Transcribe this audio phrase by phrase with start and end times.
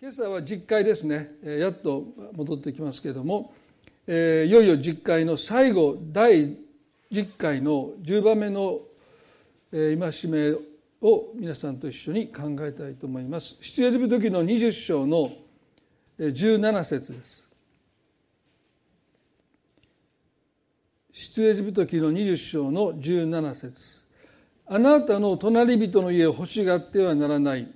[0.00, 2.04] 今朝は実会ですねやっと
[2.36, 3.52] 戻ってきますけれども、
[4.06, 6.56] えー、いよいよ実会の最後第
[7.10, 8.78] 10回の10番目の
[9.72, 9.96] 戒
[10.30, 10.52] め
[11.02, 13.56] を皆さんと一緒に考えたいと思います。
[13.60, 15.32] 出エジプト記の20章の
[16.20, 17.48] 17節です。
[21.12, 24.00] 出エジプト記の20章の17節
[24.66, 27.66] あなたの隣人の家を欲しがってはならない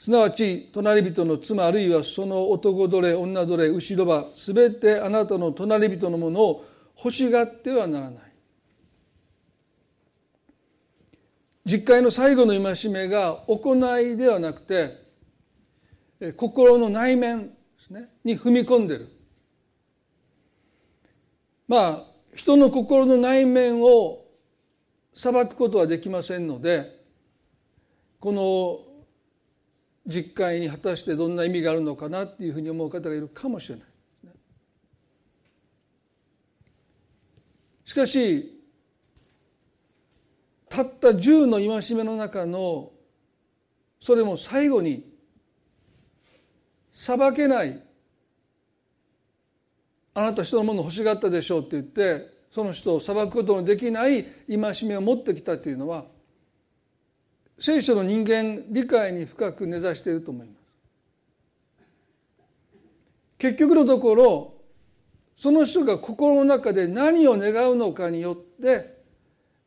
[0.00, 6.64] すなわち隣人の妻あるいはその男奴隷女奴隷後ろばすべてあなたの隣人のものを
[6.96, 8.22] 欲しがってはならない。
[11.66, 15.04] 実会の最後の戒めが行いではなくて
[16.34, 19.08] 心の内面ですねに踏み込んでる。
[21.68, 24.24] まあ人の心の内面を
[25.12, 27.04] 裁くことはできませんので
[28.18, 28.89] この
[30.10, 33.86] 実会に果たしてどんな意味があるのかなっていうふうに思う方がいるかもしれない。
[37.84, 38.60] しかし
[40.68, 42.92] たった10の戒めの中の
[44.00, 45.04] それも最後に
[46.92, 47.82] 裁けない
[50.14, 56.04] あなた人のもの欲しがったでしょうって言ってその人を裁くことのできない戒めを持ってきたというのは
[57.60, 60.60] 聖書の人間理解に深く根ざしていると思います
[63.38, 64.54] 結局のところ
[65.36, 68.98] その人が心の中で何を願うのかによって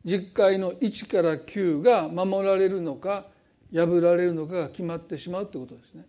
[0.04, 3.28] 実会の1から9が守られるのか
[3.74, 6.06] 破られるのかが決まってしまうということですね。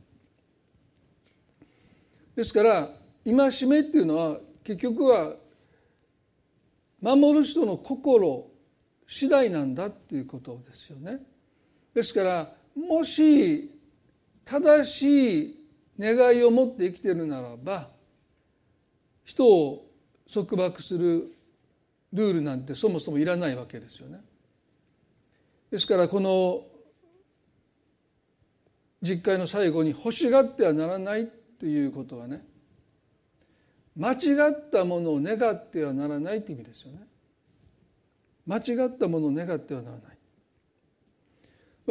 [2.36, 2.90] ですから
[3.24, 5.34] 戒めっていうのは結局は
[7.00, 8.50] 守る人の心
[9.06, 11.20] 次第なんだっていうことですよね。
[11.94, 13.70] ですからもし
[14.44, 15.60] 正しい
[15.98, 17.88] 願いを持って生きているならば
[19.24, 19.86] 人を
[20.32, 21.32] 束縛する
[22.12, 24.20] ルールなんてそもそもいらないわけですよね。
[25.70, 26.62] ですからこの
[29.02, 32.44] 実会の最後に欲しがってはならないということはね
[33.96, 37.00] 間違ったものを願ってはならないという意味ですよね。
[38.46, 40.13] 間違ったものを願ってはならない。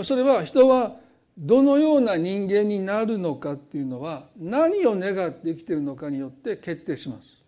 [0.01, 0.95] それは人は
[1.37, 7.43] どのような人間になるのかっていうのは何を願って生きているのかによって決定します。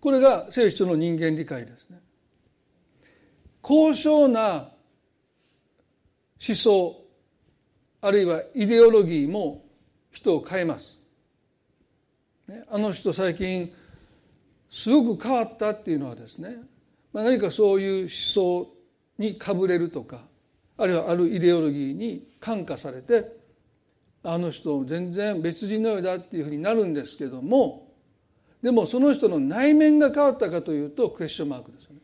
[0.00, 1.98] これが聖書の人間理解ですね。
[3.60, 4.70] 高尚な
[6.46, 7.06] 思想
[8.00, 9.64] あるいはイデオロギーも
[10.12, 11.00] 人を変えます。
[12.46, 13.72] ね、あの人最近
[14.70, 16.56] すごく変わったっていうのはですね、
[17.12, 18.68] まあ、何かそういう思想
[19.18, 20.20] にかぶれるとか
[20.78, 23.36] あるいはあるイデオロギーに感化されて
[24.22, 27.86] あの人全然別人のようだっていうふうになるんですけども
[28.62, 32.00] でもその人の内面が変わったかというとクエスチョンマークですよね。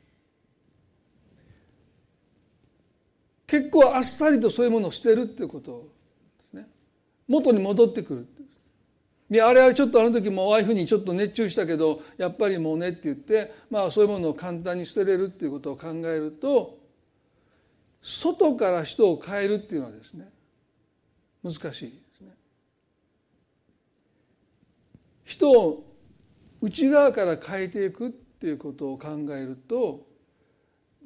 [3.46, 5.88] 結構あっさりとそういうものを捨てるっていうこと
[6.38, 6.68] ですね。
[7.26, 8.26] 元に戻ってくる
[9.30, 16.81] いやあれはちょっとあの時もああいうふうにちょっと熱中したけどやっぱりもうねって言ってまあそういうものを簡単に捨てれるっていうことを考えると
[18.02, 20.28] 外から人を変えるっていうのはですね
[21.42, 22.30] 難しいですね。
[25.24, 25.96] 人を
[26.60, 30.06] 内側から変えていくっていうことを考えると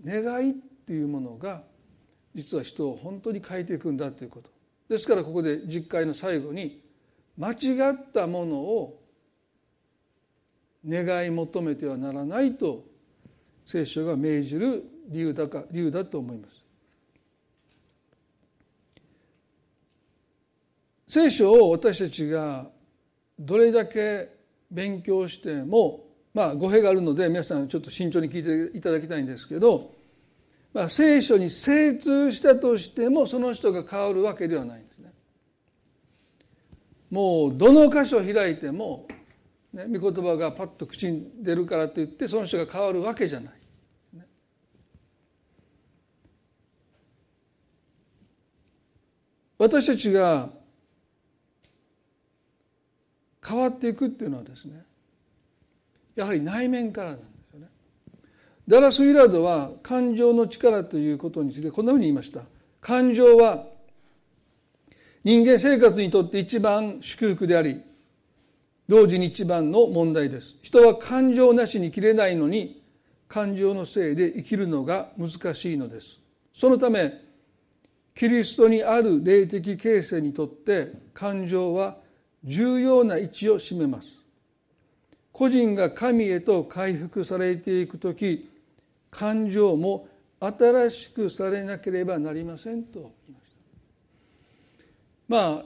[0.04, 1.62] 願いっていうものが
[2.34, 4.50] 実は人を本当に変えていくんだということ
[4.88, 6.82] ですからここで実会の最後に
[7.38, 7.54] 間違
[7.92, 9.02] ったものを
[10.86, 12.84] 願い求めてはならないと
[13.64, 16.65] 聖書が命じる理由だか理由だと思います。
[21.06, 22.66] 聖書を私たちが
[23.38, 24.28] どれだけ
[24.70, 29.92] 勉強してもまあ語弊があるので皆さんちょっと慎重に聞いていただきたいんですけど、
[30.74, 35.12] まあ、聖書に精通したとしてもその人が変わるわけではないんですね。
[37.10, 39.06] もうどの箇所開いても、
[39.72, 43.52] ね、御言葉がパッと口に出るからといってその人が変わるわけじゃない。
[49.58, 50.50] 私たちが
[53.46, 54.84] 変わっていくっていうのはですね
[56.16, 57.66] やはり内面からなんですよね。
[58.66, 62.40] ダラス・ウィラードは感情の力ということについてこんなふうに言いました。
[62.80, 63.66] 感情は
[65.22, 67.82] 人間生活にとって一番祝福であり
[68.88, 70.56] 同時に一番の問題です。
[70.62, 72.82] 人は感情なしに生きれないのに
[73.28, 76.20] 感情のせいで生きるのが難しいのです。
[76.54, 77.12] そのため
[78.14, 81.98] キリストにある霊的形成にとって感情は
[82.44, 84.16] 重要な位置を占めます。
[85.32, 88.48] 個人が神へと回復されていく時
[89.10, 90.08] 感情も
[90.40, 93.00] 新しくされなければなりませんと。
[93.00, 93.56] 言いました
[95.28, 95.64] まあ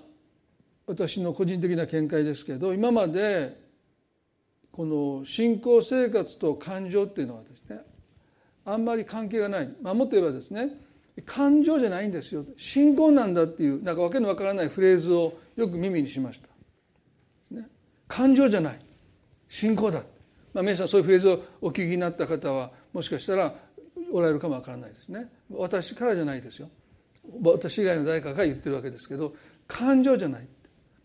[0.86, 3.60] 私の個人的な見解ですけど今まで
[4.72, 7.80] この信仰生活と感情っていうのはですね
[8.64, 10.70] あんまり関係がない、まあ、もっと言えばですね
[11.26, 12.44] 感情じゃないんですよ。
[12.56, 16.48] 信仰なんだっていうなんかわけのわからないフレーズをよく耳にしました、
[18.10, 18.80] 感情じゃない。
[19.48, 20.02] 信仰だ、
[20.52, 23.54] まあ、皆さんそういうフレーズをお聞きになった方はもしかしたら
[24.12, 25.28] おられるかもわからないですね。
[25.48, 26.68] 私からじゃないですよ。
[27.40, 29.34] 私以外の誰かが言ってるわけですけど
[29.68, 30.48] 感情じゃない、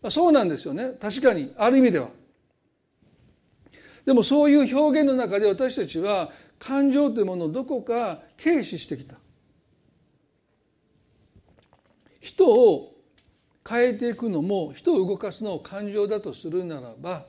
[0.02, 0.90] まあ、そうなんですよね。
[1.00, 1.54] 確かに。
[1.56, 2.08] ある意味では。
[4.04, 9.16] でもそういう表現の中で私たちは感情というものをどこか軽視してきた。
[12.20, 12.95] 人を
[13.68, 17.26] 変えていくのも人を動かすのを感情だとするならば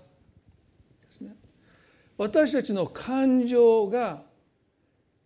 [2.17, 4.21] 私たちの感情が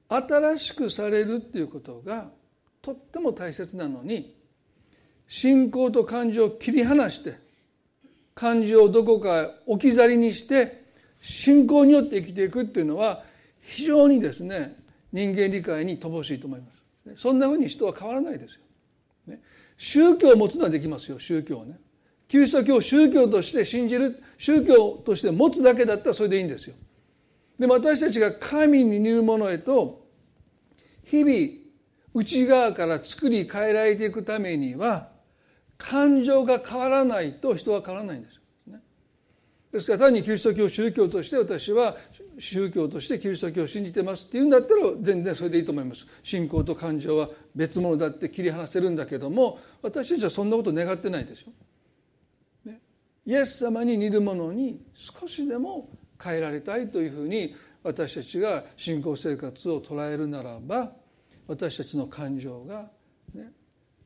[0.09, 2.29] 新しくされるっていうことが
[2.81, 4.35] とっても大切なのに
[5.27, 7.39] 信仰と感情を切り離して
[8.35, 10.83] 感情をどこか置き去りにして
[11.21, 13.23] 信仰によって生きていくっていうのは
[13.61, 14.75] 非常にですね
[15.13, 17.21] 人間理解に乏しいと思います。
[17.21, 18.61] そんなふうに人は変わらないですよ、
[19.81, 21.79] 宗教を持つのはできますよ宗教をね。
[22.27, 26.75] キリスト教を宗教として信じる宗教として持つだけだったらそれでいいんですよ。
[27.57, 30.05] でも私たちが神に似るものへと
[31.03, 31.61] 日々
[32.13, 35.09] 内側から作り変えられていくためには
[35.79, 38.39] 感情が変わらないと人は変わらないんです。
[39.71, 41.95] ですから単にキリスト教宗教として私は
[42.38, 46.06] 宗教としてキリスト教を信じてますっていうんだったら全然それでいいと思います。
[46.23, 51.53] 信仰と感情は別物だって切り離せるんだけども私たちはそんなこと願ってないですよ、
[52.65, 52.79] ね、
[53.25, 55.89] イエス様に似るものに少しでも
[56.21, 60.91] 変えられたいというふうに私たちが信仰生活を捉えるならば
[61.47, 62.89] 私たちの感情が、
[63.33, 63.51] ね、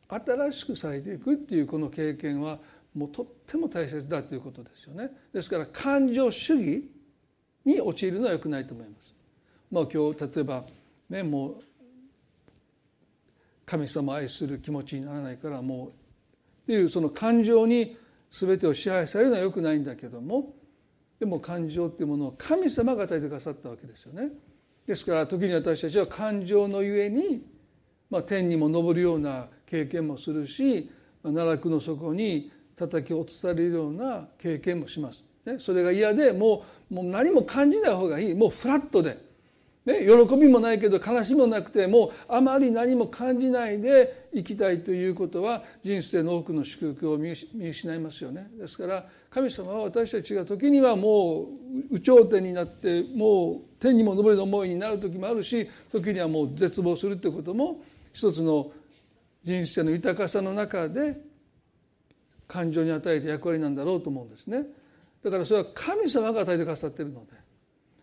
[0.07, 2.59] 新しくされていくっていうこの経験は
[2.95, 6.89] もうとっても大切だということですよねですから感情主義
[7.65, 9.13] に陥るのはよくないと思います。
[9.71, 10.63] まあ、今日例えば
[11.09, 11.63] ねもう
[13.65, 15.91] 神様を愛する気持ちにならないからもうっ
[16.67, 17.97] ていうその感情に
[18.31, 20.53] 全てを支配されるのはよくないんだけども
[21.19, 24.29] でも感情っていうものを神様が与えてくださったわけですよね。
[24.85, 27.43] ですから時に私たちは感情のゆえに、
[28.09, 30.91] まあ、天にも昇るような経験もするし
[31.23, 35.23] 奈落の底に叩き落とされるような経験もします。
[35.45, 39.17] ね、それが嫌でもうもう何も感じない方がいいもうフラットで、
[39.85, 48.47] ね、喜びもないけど悲しみもなくてもうあまり何も感じないで生きたいということは人生の多くの祝福を見失いますよね。
[48.57, 51.45] ですから神様は私たちが時にはもう
[51.91, 57.83] 有頂天になってもう天にも昇る思いになる時もあるし時にはもう絶望するということも
[58.13, 58.71] 一つの
[59.43, 61.17] 人生の豊かさの中で
[62.47, 64.63] 感情に与えた役割なんだろうと思うんですね。
[65.23, 67.33] だからそれは神様が与えてくださっているので、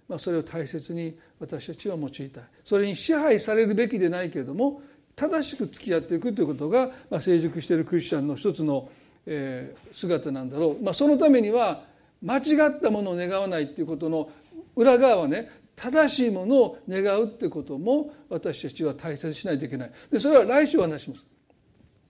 [0.09, 2.44] まあ、それを大切に私たちは用いたい。
[2.65, 4.83] それに支配されるべきでないけれども
[5.15, 8.89] 正しく付き合っていくということが、まあ、成熟しているクリスチャンの一つの、
[9.27, 11.84] えー、姿なんだろう、まあ、そのためには
[12.22, 14.31] 間違ったものを願わないっていうことの
[14.75, 19.93] 裏側はね正しいものを願うっていうことも私たちは大切にしないといけない。
[20.11, 21.31] でそれは来週お話します。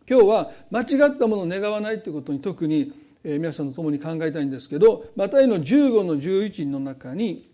[0.09, 2.93] 今日は間違ったものを願わないということに特に
[3.25, 7.51] 皆さんと共に考えたいんですけどマタイの15の11の中に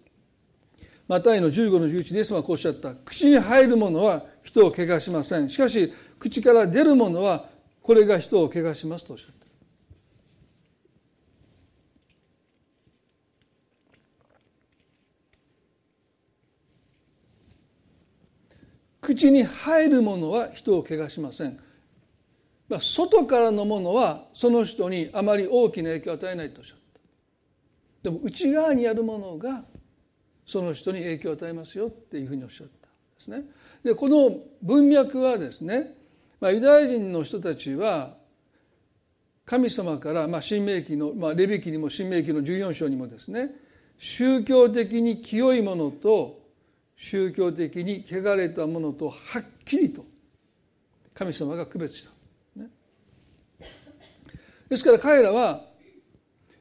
[1.09, 2.95] マタイの15の11でイエスはこうおっしゃった。
[2.95, 5.49] 口に入るものは人を汚しません。
[5.49, 7.47] しかし口から出るものは
[7.83, 9.39] これが人を汚しますとおっしゃった。
[19.01, 21.59] 口に入るものは人を汚しません、
[22.81, 27.01] 外からのものはその人にあまり大きな影響を与えないとおっしゃった。
[28.03, 29.65] でも内側にあるものが
[30.45, 33.45] その人に影響を与えますよっていうふうにおっしゃったんですね。
[33.85, 35.95] でこの文脈はですね、
[36.41, 38.17] まあ、ユダヤ人の人たちは
[39.47, 43.51] 神様から、まあ、新明記の、まあ、レビ記にも新明記の14章にもですね
[43.97, 46.39] 宗教的に清いものと
[46.97, 50.05] 宗教的に汚れたものとはっきりと
[51.15, 52.18] 神様が区別した。
[54.69, 55.65] ですから彼らは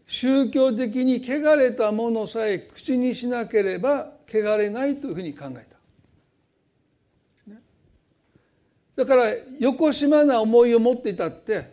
[0.06, 5.78] 宗教的に汚れたものさえ口にしなければ汚れないというふうに考えた。
[8.96, 11.72] だからよこしまな思いを持っていたって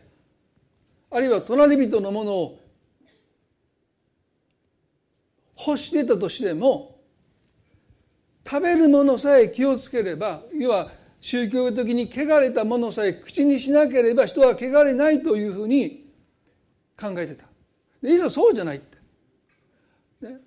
[1.10, 2.60] あるいは隣人のものを
[5.56, 6.98] 欲していたとしても
[8.46, 16.03] 食べるものさえ気をつければ要は宗教的に汚れたものさえ口にしなければ人は汚れないというふうに
[16.98, 17.46] 考えてた。
[18.02, 18.98] いざそうじゃないって、
[20.28, 20.38] ね、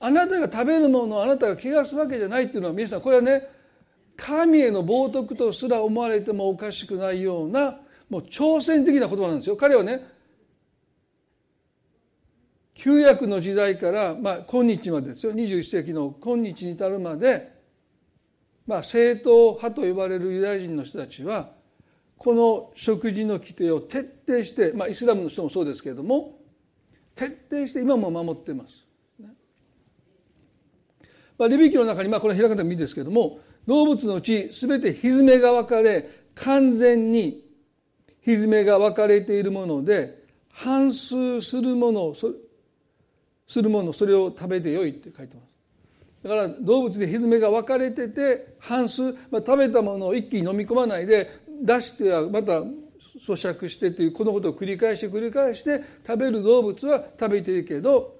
[0.00, 3.48] あなたが食べるものをあなたが汚すわけじゃないっていうのは皆さんこれはね
[4.16, 9.56] 神への冒涜とすら思われてもおかしくないようなもう挑戦的な言葉なんですよ。
[9.56, 10.06] 彼はね
[12.74, 15.32] 旧約の時代から、まあ、今日までですよ。
[15.32, 17.58] 21世紀の今日に至るまで
[18.68, 21.52] まあ、正統派と呼ばれるユダヤ人の人たちは
[22.18, 26.38] この食事の規定を徹底して、まあ、イスラムの人もそうですけれども
[27.14, 28.84] 徹底して今も守っています。
[31.38, 37.44] まあ、レビキの中に、まあ、これ開かなくてもいいですけれども動物のうち全てひずめが分かれ完全に
[38.20, 45.48] ひずめが分かれているもので反数するものするものそれを食べてよいって書いてます。
[46.22, 58.16] だから動物でひずめが分かれてて半数、まあ、食べたものを一気に飲み込まないで出してはまた咀嚼してというこのことを繰り返して繰り返して食べる動物は食べているけど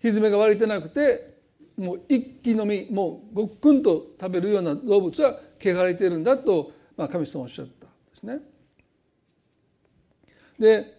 [0.00, 1.34] ひずめが割れてなくて
[1.76, 8.38] もう一気飲みもうごっくんと食べるような動物は汚れているんだと、まあ、神様おっしゃったんですね。
[10.58, 10.94] で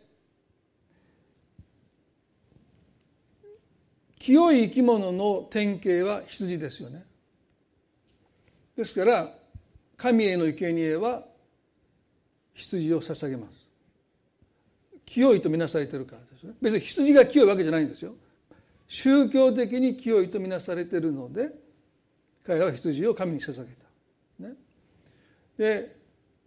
[4.19, 7.05] 清い生き物の典型は羊ですよね
[8.75, 9.31] ですから
[9.97, 11.23] 神への生贄は
[12.53, 13.65] 羊を捧げます。
[15.05, 16.53] 清いとみなされてるからですね。
[16.61, 18.15] 別に羊が清いわけじゃないんですよ。
[18.87, 21.49] 宗教的に清いとみなされているので
[22.45, 23.71] 彼らは羊を神に捧げ
[24.39, 24.53] た、ね、
[25.57, 25.95] で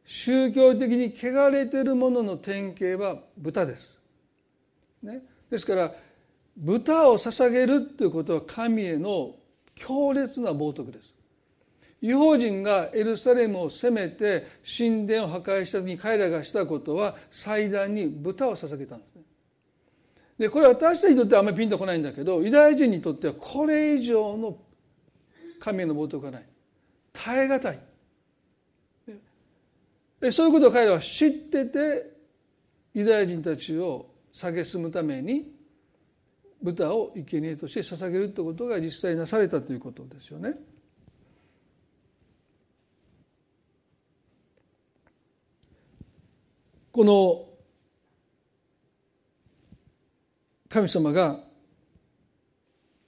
[0.05, 3.99] 宗教的に汚れているものの典型は豚です、
[5.03, 5.93] ね、ですから
[6.57, 9.35] 豚を捧げるということは神への
[9.75, 11.15] 強烈な冒涜です。
[12.01, 14.47] 違法人がエルサレムを攻めて
[14.79, 19.23] 神殿を破壊した時に彼らがしたことは祭壇に豚を捧げたんですね。
[20.39, 24.57] でこれ私たちにとってはあんまりピンとこないんだけどユダヤ人にとってはこれ以上の
[25.59, 26.45] 神への冒涜がない
[27.13, 27.79] 耐え難い
[30.33, 32.11] そういうことを彼らは知ってて
[32.95, 35.51] ユダヤ人たちを蔑むために
[36.63, 40.55] 豚を生贄として捧げるということが実際なされたということですよね。
[46.99, 47.47] この
[50.69, 51.39] 神様が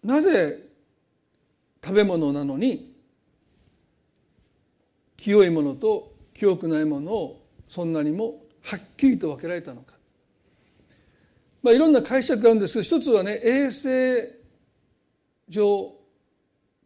[0.04, 0.60] なぜ
[1.84, 2.94] 食べ物なのに
[5.16, 9.94] 清いものと清くないものをそんなにもはっきりと分けられたのか。
[11.60, 14.38] まあ、いろんな解釈があるんですけど一つはね衛生
[15.48, 15.96] 上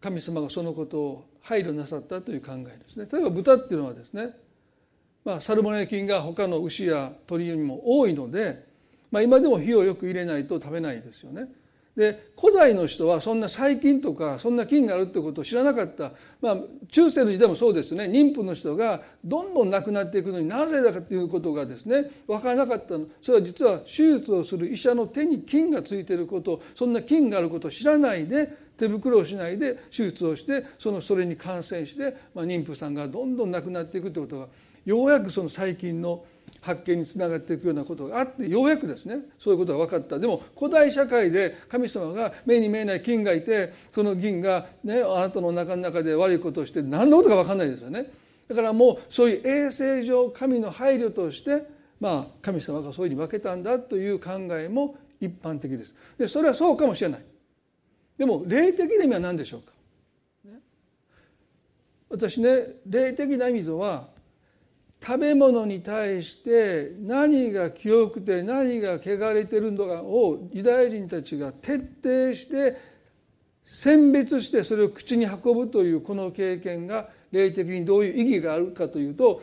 [0.00, 3.06] 神様がそのことを配慮なさったという考えですね。
[3.12, 4.42] 例えば豚っていうのはですね、
[5.24, 8.64] まあ、サルモネラ菌が他の牛や鳥よりも多いので、
[9.10, 11.48] まあ、今でも火をよく入れないと食べないですよね。
[11.96, 16.56] で古代の人はそんな細菌とかそんな菌があるってことを知らなかった、まあ、
[16.90, 18.06] 中世の時代もそうですね。
[18.06, 23.06] 妊婦の人がどんどん亡くなっていくのになぜだかということがですね分からなかったの。
[23.22, 23.86] それは実は手
[24.18, 26.60] 術をする医者の手に菌がついていること。
[26.74, 34.48] そんな菌があることを知らないで手袋をしないで手術をしてそのそれに感染して、まあ、妊婦さんがどんどん亡くなっていくということが
[34.84, 36.24] ようやくその細菌の
[36.60, 40.18] 発見につながっていくようなことがあってようやくですねそういうことが分かった。
[40.18, 48.10] でも古代社会で神様が目に見えない菌がいてその菌が、ね、あなたの中の中で悪いことをして何のことか分かんないですよね。
[48.48, 51.66] だからもうそういう衛生上神の配慮として
[52.00, 55.94] まあ神様がそういうふうに分けたんだという考えも一般的です。
[56.18, 57.24] でそれはそうかもしれない。
[58.16, 59.72] でも霊的な意味は何でしょうか、
[62.08, 64.13] 私ね霊的な意味とは
[65.06, 72.94] 食べ物に対して何が清くて何が汚れてるのかをユダヤ人たちが徹底して
[73.62, 79.42] 選別してそれを口に運ぶというこの経験が霊的にどういう意義があるかというと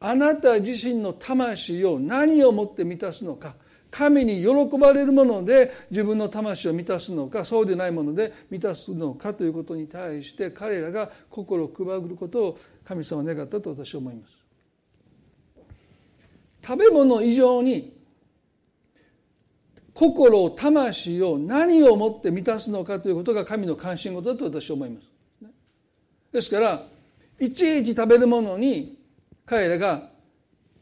[0.00, 3.54] あなた自身の魂を何をもって満たすのか
[3.90, 14.41] 神に喜ばれるもので自分の魂を満たすのかそうでないもので満たすのかということに対して彼らが心を配ることを神様は願ったと私は思います。
[16.64, 18.00] 食べ物以上に
[19.94, 25.06] 心魂を何をもって満たすのかということが神の関心事だと私は思います。
[26.32, 26.86] ですから
[27.38, 28.98] いちいち食べるものに
[29.44, 30.08] 彼らが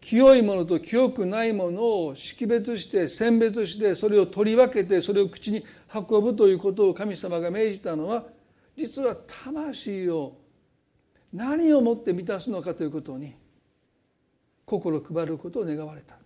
[0.00, 8.24] 清いものと清くないものを識別して選別してそれを取り分けてそれを口に運ぶということを神様が命じたのは
[8.76, 10.38] 実は魂を
[11.32, 13.34] 何をもって満たすのかということに
[14.78, 16.16] 心配ることを願われた。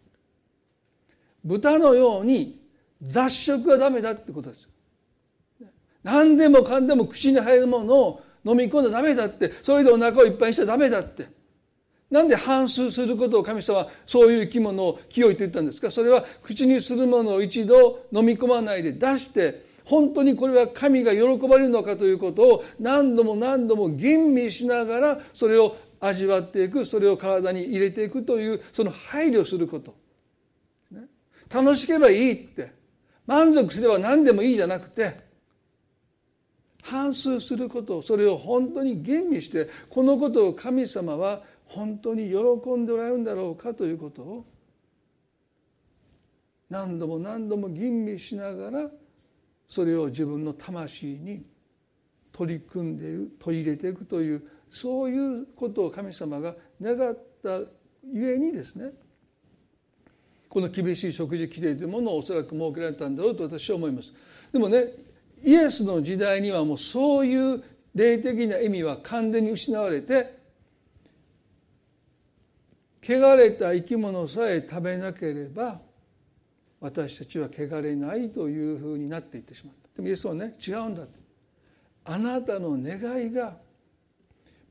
[1.44, 2.60] 豚のように
[3.02, 4.68] 雑食はダメだってことです。
[6.02, 9.52] 何でもかんでも口に入るものを飲み込んだらダメだって。
[9.62, 11.28] それでお腹をいっぱいにしちゃダメだって。
[12.10, 15.90] なんで反数することを神様はそういう生き物を清いと言ったんですか。
[15.90, 29.94] それは口にするものを一度飲み込まないで出して本当にこれは神が喜ばれるのかということを何度も何度も吟味しながらそれを味わっていくそれを体に入れていくというその配慮すること、
[31.52, 32.84] 楽しければいいって。
[33.26, 35.24] 満足すれば何でもいいじゃなくて
[36.82, 44.44] 反数することそれを本当に吟味してこのことを神様は本当に喜んでおられるんだろうかということを
[46.68, 48.90] 何度も何度も吟味しながら
[49.68, 51.42] それを自分の魂に
[52.34, 57.60] 取り組んでいる取り入れていくというそういうことを神様が願った
[58.12, 58.90] ゆえにですね
[60.48, 64.12] この厳しい食事規定というものをおそらく設けられたんだろうと私は思います。
[64.52, 64.86] でもね
[65.44, 67.62] イエスの時代にはもうそういう
[67.94, 70.36] 霊的な意味は完全に失われて
[73.02, 75.80] 汚れた生き物さえ食べなければ
[76.80, 81.04] 私たちは汚れないというふうになっていってしまったでもイエスはね違うんだ
[82.04, 83.56] あなたの願いが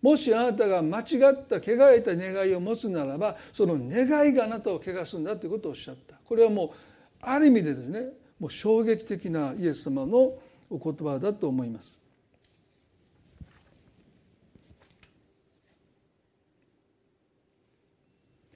[0.02, 6.18] もしあなたが間違った汚れた願いを持つならばその願いがあなたを汚すんだということをおっしゃった。
[6.26, 6.70] これはもう
[7.22, 8.02] ある意味でですね
[8.40, 10.34] もう衝撃的なイエス様の
[10.70, 11.98] お言葉だと思います。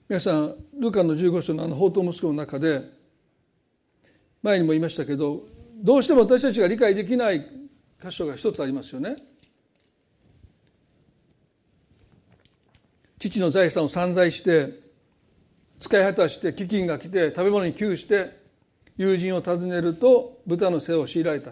[0.09, 2.81] 皆さんルカの15章のあの宝刀息子の中で
[4.41, 5.43] 前にも言いましたけど
[5.83, 7.45] どうしても私たちが理解できない
[8.01, 9.15] 箇所が一つありますよね。
[13.19, 14.79] 父の財産を散財して
[15.79, 18.37] 使い果たして飢饉が来て食べ物に窮して
[18.95, 21.51] 友人を訪ねると豚の背を強いられた。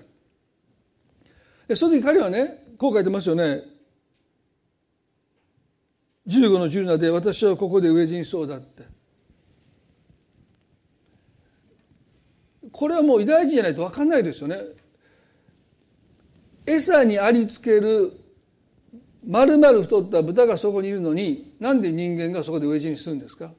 [1.76, 3.64] その時彼はねこう書いてますよね。
[6.28, 8.84] 15の17で私はここで飢え死にそうだって。
[12.72, 14.58] これはもうユダヤ人じゃないと分かんないですよね。
[16.66, 18.14] 餌にありつける
[19.28, 23.52] 丸々太った豚がそこにいるのになんで人間がそこで飢え死にするんですか？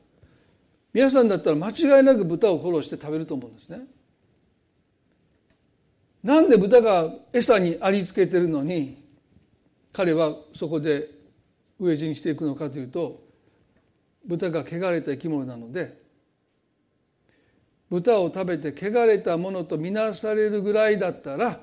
[0.92, 3.80] 皆さんだったら間違いなく豚を殺して食べると思うんですね。
[6.22, 9.04] なんで豚が餌にありつけてるのに
[9.92, 11.10] 彼はそこで
[11.80, 13.22] 飢え死にしていくのかというと
[14.24, 16.00] 豚が汚れた生き物なので
[17.88, 21.60] 豚を食べて汚れたものとみなされるぐらいだったら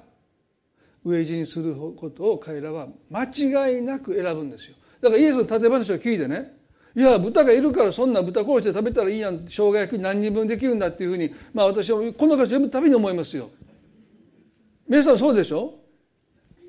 [1.05, 4.75] 飢え死にすることを彼らは間違いなく選ぶんですよ。
[5.01, 6.57] だからイエスの例え話を聞いてね
[6.95, 13.49] いや豚がいるからそんな豚殺して食べたらいいやん生姜焼き何人分できるんだっていうふうにまあ私はこの歌詞読むたびに思いますよ。
[14.87, 15.73] 皆さんそうでしょ？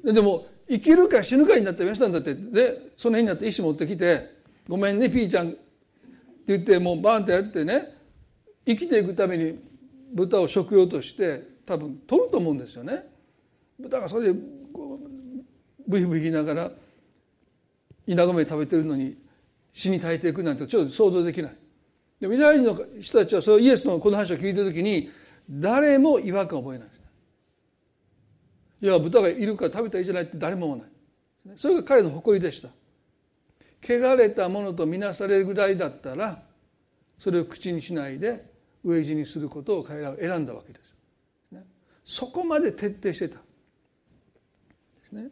[0.03, 4.31] でも生きるか死ぬかになった皆さんだってでその辺になって石持ってきて
[4.67, 5.59] 「ごめんねピーちゃん」って
[6.47, 7.95] 言ってもうバーンってやってね
[8.67, 9.59] 生きていくために
[10.13, 13.14] 豚を食用として多分取ると思うんですよね。
[13.79, 14.39] 豚がそれで
[15.87, 16.71] ブヒブヒ言いながら
[18.07, 19.17] 稲米食べてるのに
[19.73, 21.57] 死に絶えていくなんてちょっと想像できない。
[22.21, 25.11] でもユダヤ人の人たちはそイエスのこの話を聞いた時に
[25.51, 26.89] 誰も違和感を覚えない。
[28.83, 30.83] いや豚がいるから食べたらいいじゃないって誰も思わ
[31.47, 31.59] ない。
[31.59, 32.69] それが彼の誇りでした。
[33.83, 36.43] 汚れたものとみなされるぐらいだったら
[37.19, 38.45] それを口にしないで
[38.85, 41.61] 飢え死にすることを彼らは選んだわけです、
[42.05, 43.41] そこまで徹底してた。
[45.15, 45.31] ね。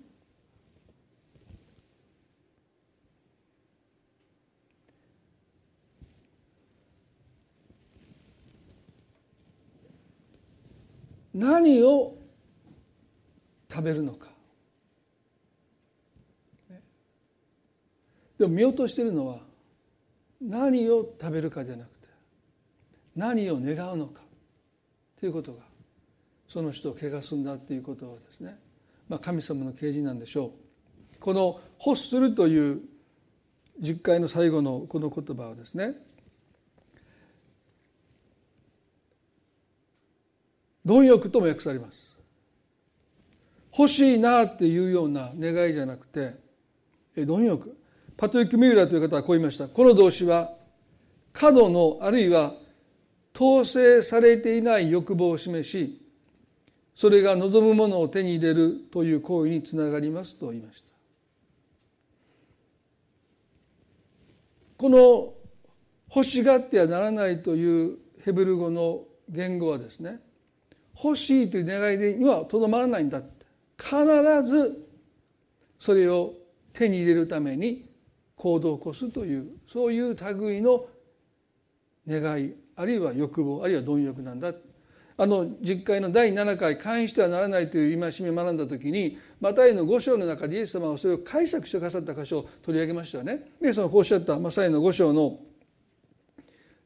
[11.34, 12.18] 何を
[13.70, 14.28] 食べるのか。
[18.38, 19.38] でも見落としてるのは
[20.40, 22.08] 何を食べるかじゃなくて
[23.14, 24.22] 何を願うのか
[25.20, 25.60] ということが
[26.48, 28.58] その人を汚すんだということはですね、
[29.12, 30.54] まあ、神様の啓示なんでしょ
[31.14, 31.18] う。
[31.20, 32.80] この「欲する」という
[33.78, 36.02] 10回の最後のこの言葉はですね
[40.86, 41.98] 貪欲とも訳されます。
[43.76, 46.34] 欲しいなっていうような願いじゃなくて
[47.14, 47.76] 貪欲。
[48.16, 49.68] パトリック・ミューラーという方はこう言いました。
[49.68, 50.56] この動詞は
[51.34, 52.54] 過度のあるいは
[53.36, 56.01] 統制されていない欲望を示し
[56.94, 60.92] それが望むものを手に入れるという行為につながりますと言いました。
[64.76, 65.34] この
[66.14, 70.20] 欲しがってはならないというヘブル語の言語はですね
[71.02, 73.42] 欲しいという願いにはとどまらないんだって。
[73.78, 73.96] 必
[74.44, 74.86] ず
[75.78, 76.34] それを
[76.72, 77.84] 手に入れるために
[78.36, 80.84] 行動を起こすというそういう類の
[82.06, 84.52] 願いあるいは欲望あるいは貪欲なんだ
[85.16, 93.50] あの実会の第7回会員してはならないという戒めを学んだ時にマタイの5章の中でイエス様はそれを解釈してくださった箇所を取り上げましたよね。
[93.62, 95.38] イエス様はこうおっしゃったマサイの5章の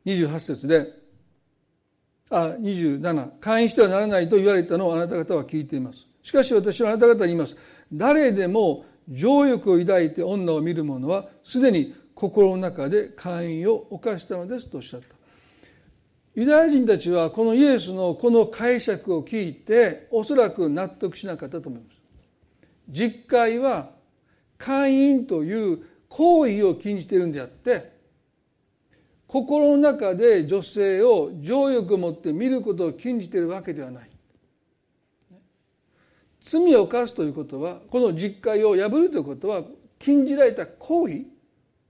[0.05, 1.07] 28節で
[2.31, 6.09] あ27会員してはならないと言われたのをあなた方は聞いています。
[6.23, 7.57] しかし私はあなた方に言います。
[7.93, 15.16] 誰でも情欲を抱いて女を見る者はすでに心の中で会員を犯したのですとおっしゃった。
[16.37, 21.97] ユダヤ人たちはこのイエスのこの解釈を聞いておそらく納得しなかったと思います。
[22.91, 23.89] 実会は
[24.59, 25.79] 会員という
[26.11, 27.91] 行為を禁じているんであって
[29.27, 34.11] 心の中で女性を情欲を持って見ることを禁じているわけではない。
[36.43, 39.63] 罪を犯すということはこの実戒を破るということは
[39.99, 41.23] 禁じられた行為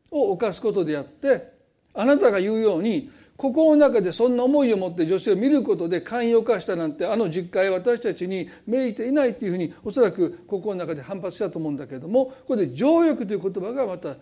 [0.08, 1.52] を犯すことであって
[1.92, 14.16] あなたが言うように心の中でそんな思いを持って女性を見ることで寛容化したなんてあの実戒私たちに命じていないっていうふうにおそらく心の中で反発したと思うんだけれどもここで情欲という言葉がまた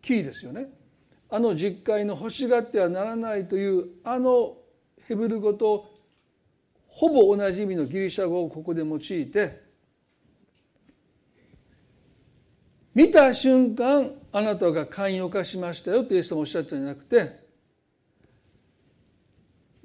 [0.00, 0.68] キーですよね。
[1.28, 4.56] あの実戒の欲しがってはならないというあの
[5.08, 5.90] ヘブル語と
[6.86, 9.60] ほぼ同じ意味のギリシャ語をここで用いて
[12.94, 17.45] 見た瞬間あなたが寛容化しましたよとイエス様おっしゃったんじゃなくて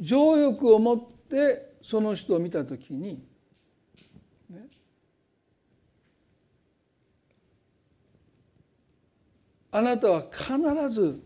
[0.02, 3.24] 情欲を持ってその人を見た時に、
[4.50, 4.66] ね、
[9.72, 11.22] あなたは必ず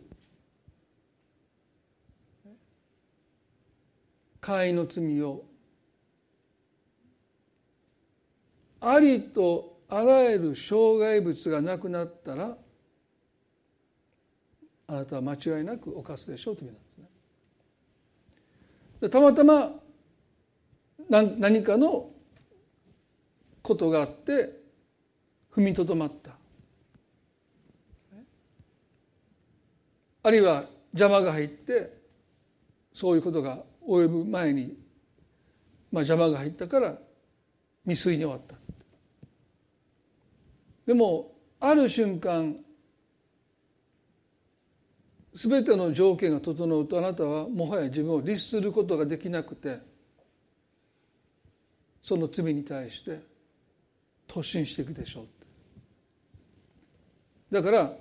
[4.41, 5.45] 会員の罪を
[8.81, 12.57] ありとあらゆる障害物がなくなったら
[14.87, 16.84] あなたは間違いなく犯すでしょうという。
[19.09, 19.71] たまたま
[21.09, 22.09] 何かの
[23.61, 24.61] ことがあって
[25.53, 26.31] 踏みとどまった。
[30.23, 31.97] あるいは邪魔が入って
[32.93, 34.75] そういうことが及ぶ前に、
[35.91, 36.97] まあ、邪魔が入ったから
[37.85, 38.55] 未遂に終わった。
[40.87, 42.55] でもある瞬間
[45.35, 49.79] 全ての条件が整うとあなたはもはや自分を律することができなくて
[52.01, 53.19] その罪に対して
[54.27, 55.25] 突進していくでしょう
[57.53, 57.91] だから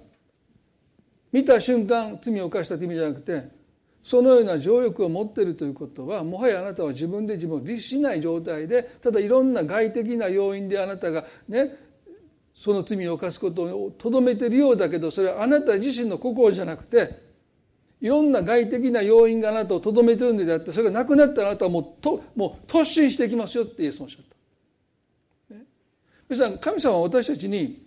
[1.33, 3.49] 見た瞬間罪を犯したという意味じゃなくて
[4.05, 11.77] そのような情欲を持っているということはもはやあなたは自分で自分を律しない状態でただいろんな外的な要因であなたがね
[12.55, 17.24] その罪を犯すことをとどめているようだけどそれはあなた自身の心じゃなくて
[18.05, 24.25] いろんな外的な要因があなたをとどめてるのであってそれがなくなったらあなたはもうともう突進していきますよってイエスもおっしゃっ
[25.49, 25.55] た。
[25.55, 25.63] ね、
[26.29, 27.83] 皆さん神様は私たちに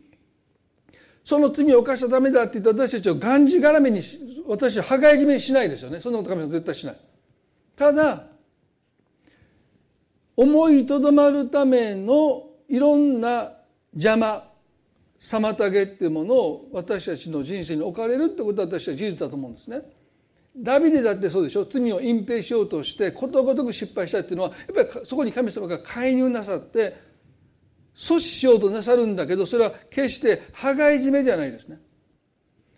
[1.23, 4.01] その罪を犯しちゃダメだって言った私たちをがんじがらめに
[4.47, 6.97] 私は羽交い締めにしないですよねそんなこと神様絶対しない
[7.75, 8.23] ただ
[10.36, 13.51] 思いとどまるためのいろんな
[13.93, 14.43] 邪魔
[15.19, 19.96] 妨げっていうものを私たちの人生に置かれるってことは私は事実だと思うんですね。
[20.60, 26.96] ダビデだってそうでしょ罪を隠蔽しようとしてことごとく失敗したっていうのはやっぱりそこに神様が介入なさって
[27.96, 31.80] 阻止しようとなさるんだけどそれは決して羽交い締めじゃないですね。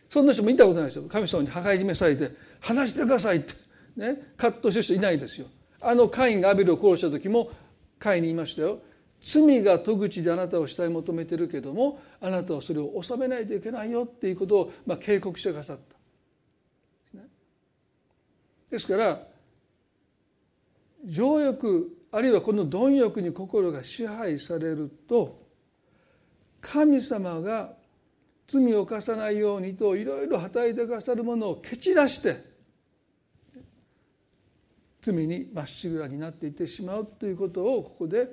[0.09, 3.53] そんな人も見たことないですよ神様に羽交い締めされて「話してください」って
[3.95, 5.47] ね葛藤してる人いないですよ
[5.79, 7.51] あのカインがアベルを殺した時も
[7.99, 8.81] カインに言いましたよ
[9.21, 15.98] 罪が戸口であなたを死体求めてるけどもあなたはそれを収めないといけないよっていうことを、まあ、警告してくださった。
[18.69, 19.21] ですから
[21.05, 25.47] 情欲あるいはこの貪欲に心が支配されると
[26.61, 27.73] 神様が
[28.47, 32.43] 罪を犯さないようにといろいろ働いてくださるものを蹴散らして
[35.01, 38.27] 罪にまっしぐらになっていってしまうということをここで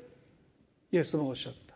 [0.91, 1.67] イエス様がおっしゃった。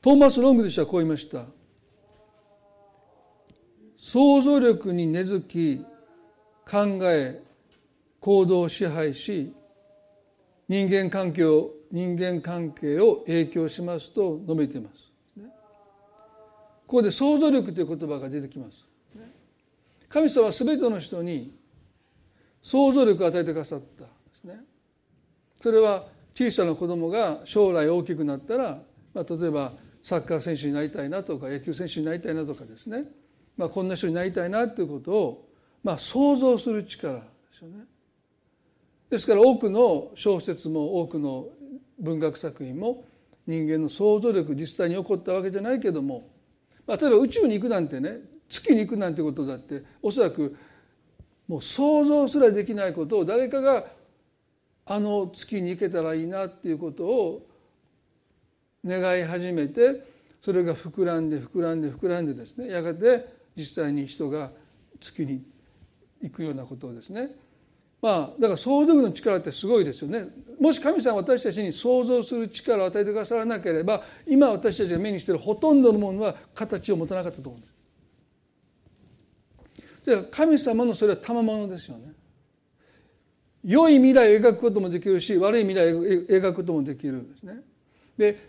[0.00, 1.57] トーマス・ロングでしたこう言いました
[4.10, 5.84] 想像力に根付き
[6.64, 7.42] 考え
[8.20, 9.52] 行動を支配し
[10.66, 14.94] 人間関係を人間関係を影響しますと述べています。
[15.36, 15.50] こ
[16.86, 18.86] こで想像力という言葉が出てきます。
[20.08, 21.54] 神様は全ての人に
[22.62, 24.54] 想像力を与えてくださったんですね。
[25.60, 28.78] それは小さな子供が将来大きくなったら、
[29.12, 33.04] まあ、例えばサッカー選手になりたいなとか野球選手になりたいなとかですね、
[33.58, 35.48] まあ、こんな人になりたいなということを、
[35.82, 37.84] まあ、想像する力ですよね。
[39.10, 41.48] ですから多くの小説も多くの
[41.98, 43.04] 文学作品も
[43.46, 46.28] 人間の想像力実際に起こったわけじゃないけども、
[46.86, 48.18] まあ、例えば宇宙に行くなんてね
[48.48, 50.56] 月に行くなんてことだっておそらく
[51.48, 53.86] もう想像すらできないことを誰かが
[54.86, 57.46] あの月に行けたらいいなっていうことを
[58.84, 60.04] 願い始めて
[60.42, 64.52] それが膨らんで膨らんで膨らんでですねやがて実際に人が
[65.00, 65.42] 月に
[66.22, 67.32] 行くようなことをですね。
[68.00, 70.26] まあだから想像力の力ってすごいですよね。
[70.60, 77.68] もし神様私たちに想像する力を与えてくださらなければ今私たちが目にしているほとんどのものは形を持たなかったと思うんで
[80.04, 80.22] す。
[80.22, 82.12] で神様のそれは賜物ですよね。
[83.64, 87.60] 良い未来を描くこともできるし悪い未来を描くこともできるんですね。
[88.16, 88.48] で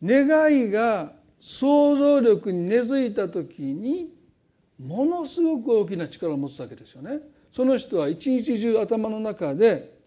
[0.00, 4.12] 願いが想像力に根付いた時に
[4.78, 7.20] ものすごく大きな力を持つわけですよね。
[7.52, 9.98] その人は一日中頭の中で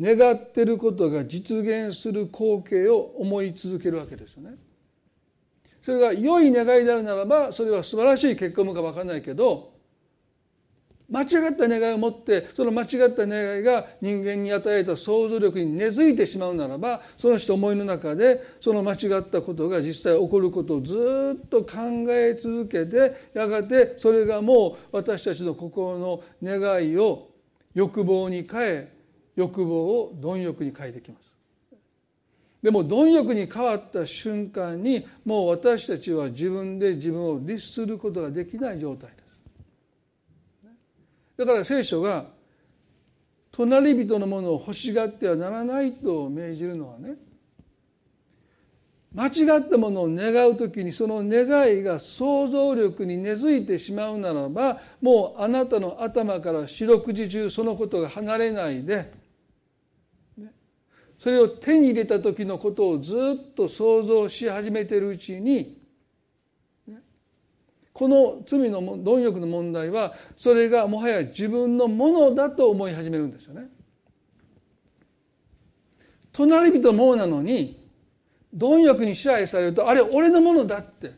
[0.00, 4.56] 願ってることが実現する光景を思い続けるわけですよね。
[5.82, 9.71] それが良い願いであるならばそれは素晴らしい結果もか分からないけど
[11.12, 21.76] 間違った願いを持ってその間違った願いが人間に与えた想像力に根付いてしまうならばその人思いの中でその間違ったことが実際起こることをずっと考
[22.08, 27.28] え続けてやがてそれがもう私たちの心の願いを
[27.74, 28.92] 欲望に変え
[29.36, 31.32] 欲望を貪欲に変えてきます。
[32.62, 39.10] でも貪欲に変わった瞬間にもう私たちは自分で自分を律することができない状態。
[41.44, 42.26] だから聖書が
[43.50, 47.16] 隣人のものを欲しがってはならないと命じるのはね
[49.14, 59.12] 間違ったものを願う時にその願いが想像力に根付いてしまうならばもうあなたの頭から四六時中そのことが離れないで
[61.18, 63.14] それを手に入れた時のことをず
[63.50, 65.81] っと想像し始めてるうちに
[67.92, 73.68] この罪の貪欲の問題はそれがもはや自分のものだと思い始めるんですよね。
[76.32, 77.78] 隣人もなのに
[78.54, 81.12] 貪欲に支配されるとあれ俺のものだって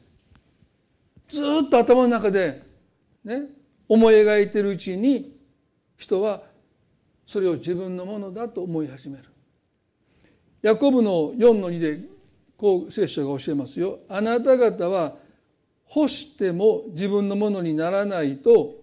[1.28, 2.62] ずっと頭の中で
[3.24, 3.42] ね
[3.88, 5.36] 思い描いてるうちに
[5.96, 6.42] 人は
[7.26, 9.24] それを自分のものだと思い始める。
[10.62, 12.00] ヤコブの4の2で
[12.56, 14.00] こう聖書が教えますよ。
[14.08, 15.14] あなた方は
[15.88, 18.74] 干しても自分のものにならないと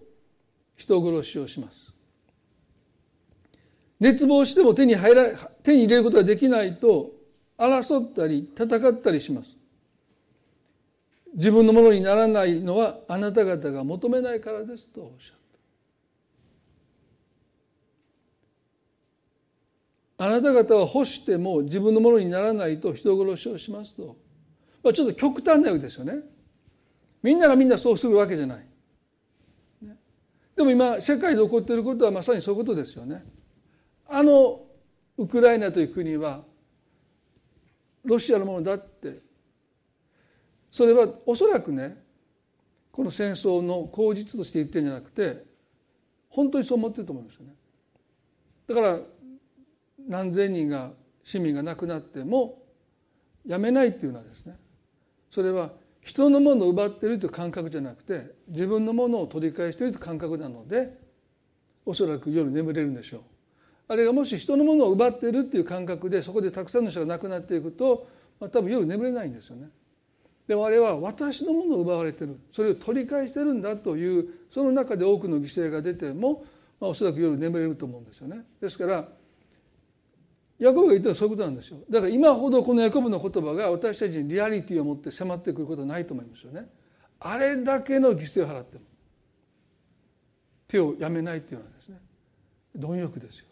[0.76, 1.92] 人殺しをします。
[4.00, 5.28] 熱望しても手に入ら
[5.62, 7.12] 手に入れることができないと
[7.56, 9.56] 争ったり戦ったりします。
[11.34, 15.36] 自分のものにならないのはあなた方が求めないからですとおっしゃっ
[20.18, 20.24] た。
[20.24, 24.16] あなた方は干しても自分のものにならないと人殺しをしますと、
[24.82, 26.14] まあ、ちょっと極端なようですよね。
[27.22, 28.66] みんながみんなそうするわけじゃない。
[30.54, 33.24] でも今世界で起こっていることはまさにそういうことですよね。
[34.06, 34.60] あの
[35.16, 36.42] ウクライナという国は
[38.04, 39.20] ロシアのものだって
[40.70, 42.02] それはおそらくね
[42.90, 45.44] この戦争の口実として言ってるんじゃなくて
[46.28, 47.54] 本当にそう思ってると思うんですよね。
[48.66, 48.98] だから
[50.08, 50.90] 何千人が
[51.24, 52.62] 市民が亡くなっても
[53.46, 54.56] やめないっていうのはですね
[55.30, 55.70] それは
[56.02, 60.98] 人のものを奪っているという感覚じゃなくて自分のものを取り返しているという感覚なので
[61.86, 63.20] おそらく夜眠れるんでしょう。
[63.88, 68.06] あれがもし人のものを奪っているっていう感覚でそこでたくさんの人が亡くなっていくと、
[68.40, 69.68] まあ、多分夜眠れないんですよね。
[70.46, 72.38] でもあれは私のものを奪われてる。
[72.52, 76.44] それを取り返してるんだというその中で多くの犠牲が出ても、
[76.80, 78.44] まあ、おそらく夜眠れると思うんですよね。
[78.60, 79.08] ですから
[80.62, 86.68] ヤコブが言ったのはそういうことなんですよだから今ほどこのヤコブの言葉が私たちにリアリティを持って迫ってくることはないと思いますよね
[87.18, 88.84] あれだけの犠牲を払っても
[90.68, 91.98] 手をやめないっていうのはですね
[92.76, 93.46] 貪欲ですよ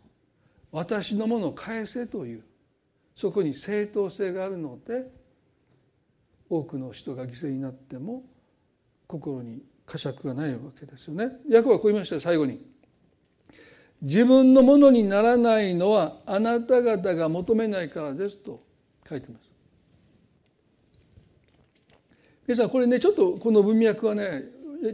[0.70, 2.44] 私のものを返せという
[3.16, 5.10] そこに正当性があるので
[6.48, 8.22] 多くの人が犠牲になっても
[9.08, 11.28] 心に呵責がないわけですよね。
[11.48, 12.69] ヤコはこう言いました最後に。
[14.02, 18.62] 自分のものにならないのはあなた方が求めないからですと
[19.08, 19.50] 書いてます。
[22.46, 24.44] 皆さんこれねちょっとこの文脈はね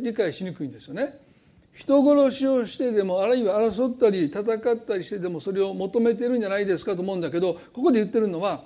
[0.02, 1.18] 理解しにくいんですよね。
[1.72, 8.64] 人殺しをしてでもあるいは争ったり戦ったりしてでもそれを求めてるんじゃないですかと思うんだけどここで言ってるのは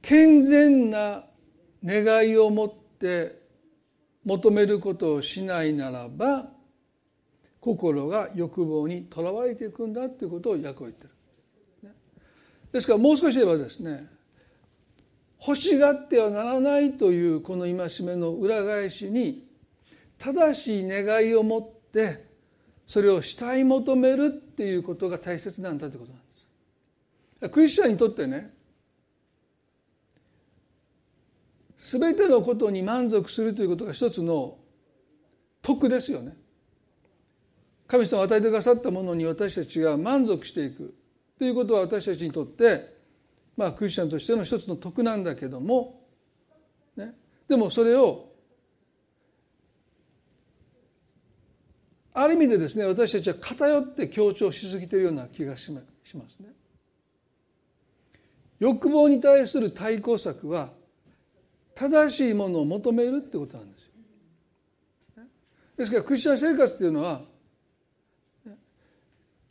[0.00, 1.24] 健全な
[1.84, 3.42] 願いを持って
[4.24, 6.57] 求めることをしないならば
[7.60, 11.10] 心が欲望にとらわれていくんだということを訳は言ってる。
[12.72, 14.06] ですからもう少し言えばですね
[15.40, 19.48] 欲しがってはならないというこの戒めの裏返しに
[20.18, 22.26] 正しい願いを持って
[22.86, 27.50] それを慕い求めるっていうことが大切なんだということなんです。
[27.50, 28.52] クリスチャンにとってね
[31.78, 34.58] 全てのことに満足するということが一つの
[35.62, 36.36] 徳ですよね。
[37.88, 40.94] 神様が与えてくださったものに私たちが満足していく
[41.38, 42.96] ということは私たちにとって
[43.56, 46.00] まあクリスチャンとしての一つの徳なんだけども、
[46.96, 47.14] ね、
[47.48, 48.28] でもそれを
[52.12, 56.48] ある意味でですね私たちは偏って強調しすぎているような気がしますね。
[58.58, 60.70] 欲望に対する対抗策は
[61.74, 65.24] 正しいものを求めるってことなんですよ。
[65.76, 67.22] ですからクリスチャン生活っていうのは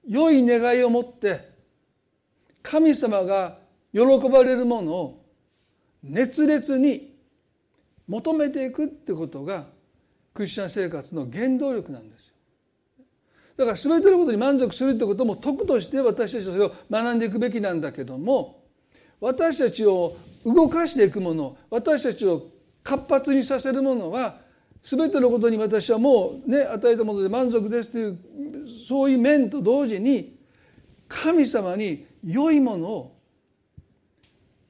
[0.08, 1.50] 良い願いを持って
[2.64, 3.58] 神様が
[3.94, 5.26] 喜ばれるものを
[6.04, 7.16] 熱烈に
[8.08, 9.66] 求めていくってことが
[10.34, 12.34] クリスチャン生活の原動力なんですよ。
[13.58, 18.64] だから全てのことに満足するってことも徳として私たちはそれを学んでいくべきなんだけども
[19.20, 20.16] 私たちを
[20.46, 22.48] 動かしていくもの私たちを
[22.84, 24.47] 活発にさせるものは
[24.90, 28.18] 全てのことに私はもうね与えたもので満足ですという
[28.88, 30.38] そういう面と同時に
[31.10, 33.18] 神様に良いものを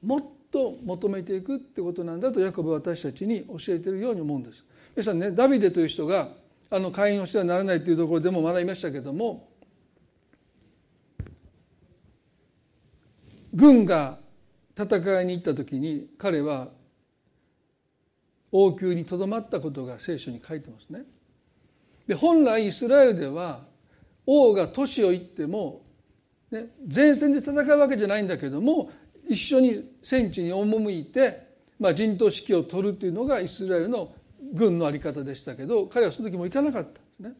[0.02, 4.64] もっと求めていくってことなんだとヤコブは私たちに教えているように思うんです。
[4.96, 6.30] 皆さんねダビデという人が
[6.68, 9.48] あの会員をしてはならないというところでも学びましたけども
[13.54, 14.18] 軍が
[14.76, 16.68] 戦いに行った時に彼は
[18.52, 21.04] 王宮にとどまったことが聖書に書いてますね。
[22.06, 23.60] で本来イスラエルでは
[24.26, 25.82] 王が都市を行っても、
[26.50, 28.90] ね、前線で戦うわけじゃないんだけども
[29.28, 34.12] 一緒に戦地に赴いて、まあ、陣頭指揮を取るというのがイスラエルの
[34.54, 37.32] 軍の在り方でしたけど彼はその時も行かなかったんですね。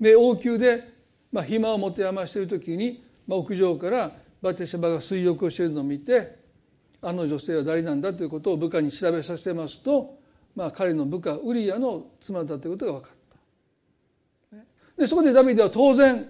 [0.00, 0.88] で王宮で、
[1.32, 4.12] まあ、暇を持て余している時に、まあ、屋上から
[4.42, 6.36] バテシャバが水浴をしているのを見て
[7.00, 10.18] あの女性は誰なんだということを部下に調べさせますと、
[10.54, 13.22] まあ、彼の部下ウリアの妻だということが分かった。
[14.96, 16.26] でそこでダビデは当然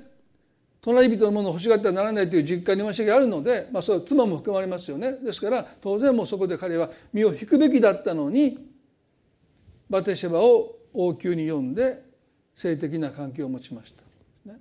[0.83, 8.59] 隣人のものを欲しがってはならないという実家にましがあるので、まあ、それは妻も含まれますよねですから当然もうそこで彼は身を引くべきだったのに
[9.89, 12.03] バテシェバを王宮に呼んで
[12.55, 14.51] 性的な関係を持ちました。
[14.53, 14.59] ね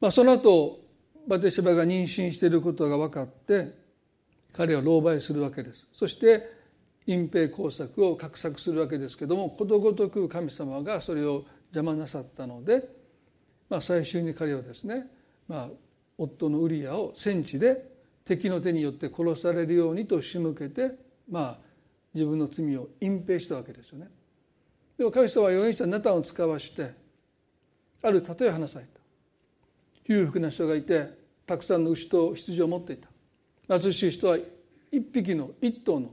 [0.00, 0.80] まあ、その後
[1.28, 3.72] バテシェバが妊娠していることが分かって
[4.52, 6.59] 彼は狼狽するわけですそして
[7.12, 12.88] 隠蔽工作を画策するわけですけどもことごとく神様がそれを邪魔なさったので、
[13.68, 15.06] まあ、最終に彼はですね、
[15.48, 15.68] まあ、
[16.16, 17.90] 夫のウリアを戦地で
[18.24, 20.92] 敵の手によって殺されるようにと仕向けて、
[21.28, 21.58] まあ、
[22.14, 24.08] 自分の罪を隠蔽したわけですよね。
[24.96, 26.92] でも神様は預言者ナタンを使わして
[28.02, 29.00] ある例えを話された。
[30.04, 31.08] 裕福な人がいて
[31.44, 33.08] たくさんの牛と羊を持っていた
[33.68, 34.38] 貧しい人は
[34.92, 36.10] 一匹の一頭の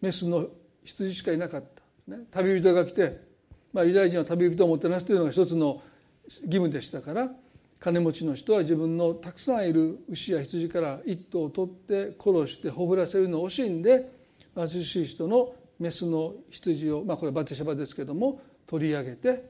[0.00, 0.46] メスの
[0.84, 1.64] 羊しかいなかっ
[2.06, 3.20] た、ね、旅人が来て、
[3.72, 5.82] まあ、ユダヤ人は旅人をもてなすというのが一つの
[6.26, 7.30] 義務でしたから
[7.78, 14.12] 金持ちの人は自分のたくさんいる牛や羊から一頭を取って殺してほふらせるのを惜しんで
[14.54, 19.44] 貧しい人のメスの羊を、まあ、これはバテシャバですけども取り上げて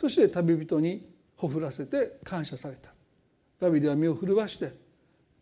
[0.00, 1.04] そして旅人に
[1.36, 2.90] ほふらせて感謝された。
[3.60, 4.72] ダビデは身を震わして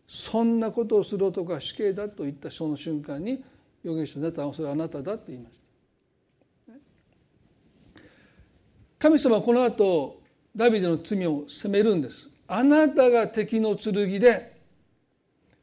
[0.07, 3.45] そんなことをする男は死刑だと言ったその瞬間に
[3.87, 5.63] 預言者ナタンはそれはあなただと言いました。
[8.99, 10.21] 神様はこの後
[10.57, 12.29] ダビデの罪を責めるんです。
[12.49, 14.57] あなたが敵の剣で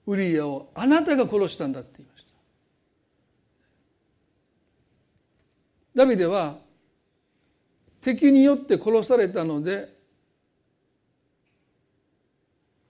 [0.05, 2.31] ウリアをあなたが殺したんだって言いました。
[5.95, 6.55] ダビデは
[7.99, 9.93] 敵によって殺されたので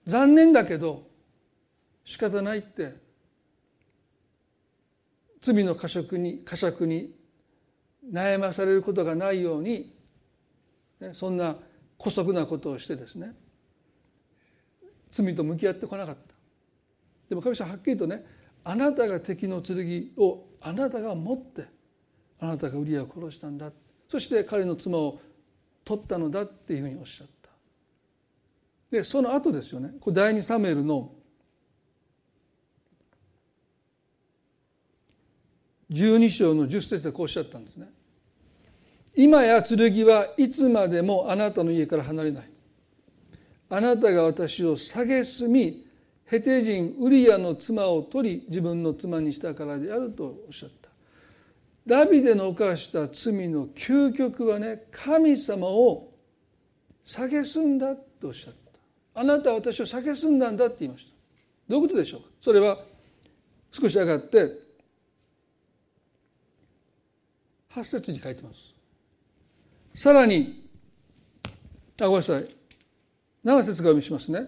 [0.06, 1.08] 残念だけど
[2.04, 3.02] 仕方ないって
[5.44, 7.14] 罪の過食に過酌に
[8.10, 9.92] 悩まされることがないように
[11.12, 11.56] そんな
[11.98, 13.34] 姑息なことをしてですね
[15.10, 16.34] 罪と向き合ってこなかった。
[17.28, 18.24] でも神様はっきりとね
[18.64, 21.66] あなたが敵の剣をあなたが持って
[22.40, 23.70] あなたがウリアを殺したんだ。
[24.08, 25.20] そして彼の妻を
[25.84, 27.50] 取ったのだっていうふうにおっしゃった。
[28.90, 29.90] でその後ですよね。
[30.00, 31.12] これ第二サムエルの
[35.90, 37.88] 12章の10節でこうおっしゃったんですね。
[39.16, 42.50] 今や剣はいつまでもあなたの家から離れない。
[43.70, 45.86] あなたが私を蔑み
[46.26, 50.88] ヘテ人ウリアの妻を取り自分の妻にしたからであるとおっしゃった。
[51.86, 56.12] ダビデの犯した罪の究極はね神様を
[57.04, 58.54] 蔑んだとおっしゃっ
[59.14, 59.20] た。
[59.20, 61.12] あなたは私を蔑んだんだって言いました。
[61.68, 62.26] どういうことでしょうか。
[62.40, 62.78] それは
[63.70, 64.63] 少し上がって
[67.74, 68.72] 8節に書いてます。
[69.94, 70.64] さらに
[72.00, 72.48] あごめんなさい。
[73.44, 74.46] 7節が読みしますね。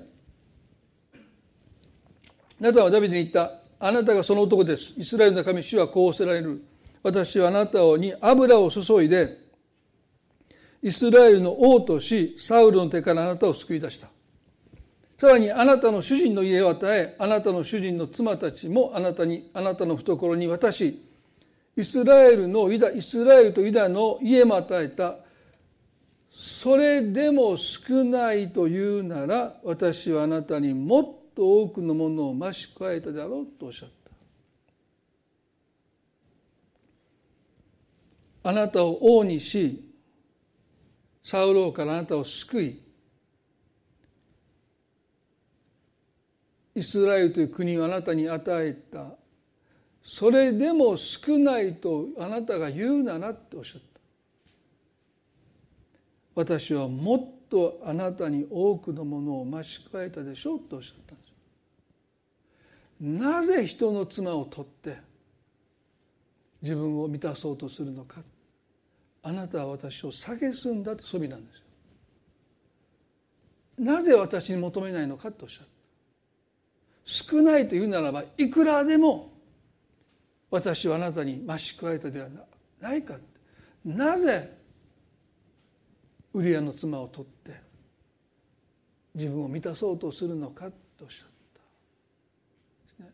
[2.60, 3.58] あなたはダビデに言った。
[3.78, 4.94] あなたがその男です。
[4.96, 6.64] イスラエルの神主はこうおせられる。
[7.02, 9.38] 私はあなたに油を注いで
[10.82, 14.08] イスラエルの王としサウルの手からあなたを救い出した。
[15.16, 21.05] さらにあなたの主人の家を与えあなたの主人の妻たちもあなたにあなたの懐に渡し
[21.76, 25.16] イスラエルのユダイスラエルとユダの家も与えた。
[26.30, 31.04] それでも少ないというなら私はあなたにもっ
[31.34, 33.88] と多くのものを増し加えたであろうとおっしゃっ
[38.42, 38.50] た。
[38.50, 39.82] あなたを王にし
[41.24, 42.82] サウローからあなたを救い
[46.74, 49.25] イスラエルという国をあなたに与えた。
[50.09, 54.00] それでも少ないとあなたが言うならっておっしゃった。
[56.36, 61.24] 私はもっとあなたに多くのものを増し加えたでしょうとおっしゃったんで
[63.18, 63.24] す。
[63.24, 64.96] なぜ人の妻を取って
[66.62, 68.20] 自分を満たそうとするのか。
[69.24, 71.62] あなたは私を蔑んだとそびなんですよ。
[73.78, 75.70] なぜ私に求めないのかとおっしゃった。
[77.04, 79.34] 少ないというならばいくらでも
[80.51, 82.28] 私はあなたに増し加えたでは
[82.80, 83.16] ないか
[83.84, 84.57] なぜ
[86.32, 87.61] ウリアの妻を取って
[89.14, 90.66] 自分を満たそうとするのか
[90.99, 93.05] とおっしゃった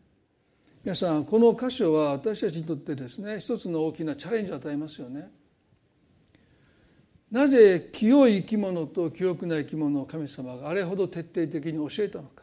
[0.83, 5.31] 皆さんこの箇所は私たちにとってですね一つの大きなチャレンジを与えますよね。
[7.31, 12.42] なぜ清い生き物と清くない生き物を神様があれほど徹底的に教えたのか。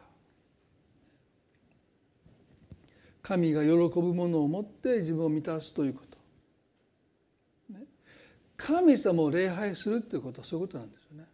[3.23, 6.11] 神が喜ぶものを持って自分を満たすということ
[8.61, 11.25] 神様を礼拝するっていうことはそういうことなんですよね。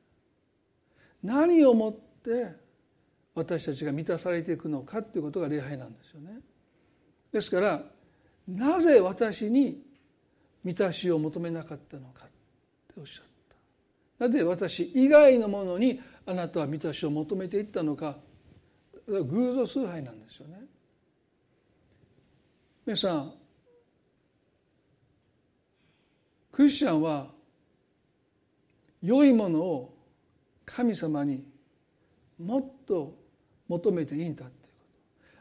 [1.24, 2.53] 何をもって
[3.34, 6.39] 私たちが満たされていくのかっていうことが礼拝なんですよね。
[7.32, 7.82] ですから
[8.47, 9.82] なぜ私に
[10.62, 12.28] 満たしを求めなかったのかっ
[12.95, 13.24] ておっしゃっ
[14.18, 14.26] た。
[14.26, 18.18] なぜ私以外のものにあなたは満たしを求めていったのか
[19.09, 20.61] 偶像崇拝なんですよね。
[22.87, 23.32] 皆さん
[26.53, 27.26] クリスチャンは
[29.03, 29.95] 良いものを
[30.64, 31.45] 神様に
[32.39, 33.12] もっと
[33.66, 34.74] 求めていいんだっていう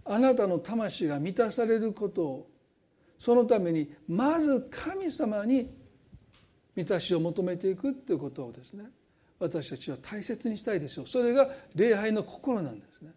[0.04, 0.16] こと。
[0.16, 2.50] あなたの魂が満たされることを
[3.20, 5.70] そのためにまず神様に
[6.76, 8.86] 満たしを求めていくっていうことをですね。
[9.38, 11.06] 私たちは大切にしたいですよ。
[11.06, 13.12] それが礼拝の心なんですね。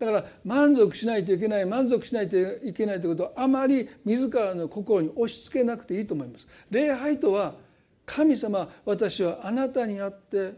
[0.00, 6.48] だから満足しないといけない満足しないといけないということをあまり自らの心に押し付けなくていいと思います。
[6.70, 7.54] 礼拝とは
[8.06, 10.54] 神様私はあなたにあって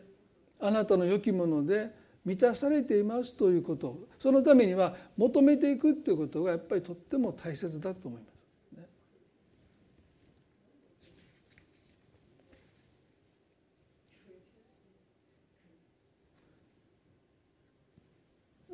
[0.61, 1.91] あなたの良きもので
[2.25, 8.32] 満たされていますということそのためには求めていくということがやっぱりとっても大切だと思います。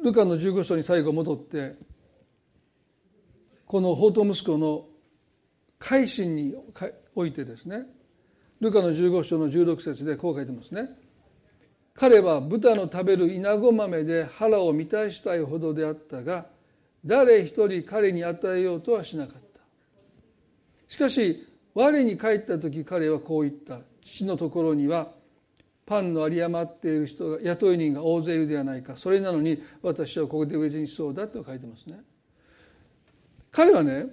[0.08, 1.74] ルカの15章に最後戻って
[3.66, 4.86] この法と息子の
[5.78, 6.54] 改心に
[7.14, 7.82] おいてですね
[8.60, 10.88] ルカの15章の16節でこう書いてますね。
[11.94, 16.46] 彼は豚の食べる稲子豆で腹を満たしたいほどであったが
[17.04, 19.60] 誰一人彼に与えようとはしなかった
[20.88, 25.08] しかし我に帰った時彼はこう言った父のところには
[25.88, 28.98] パンの有り余っている人が雇い人が大勢いるではないか。
[28.98, 32.00] それなのに私はここで飢え死にしそうだと書いてますね。
[33.50, 34.04] 彼はね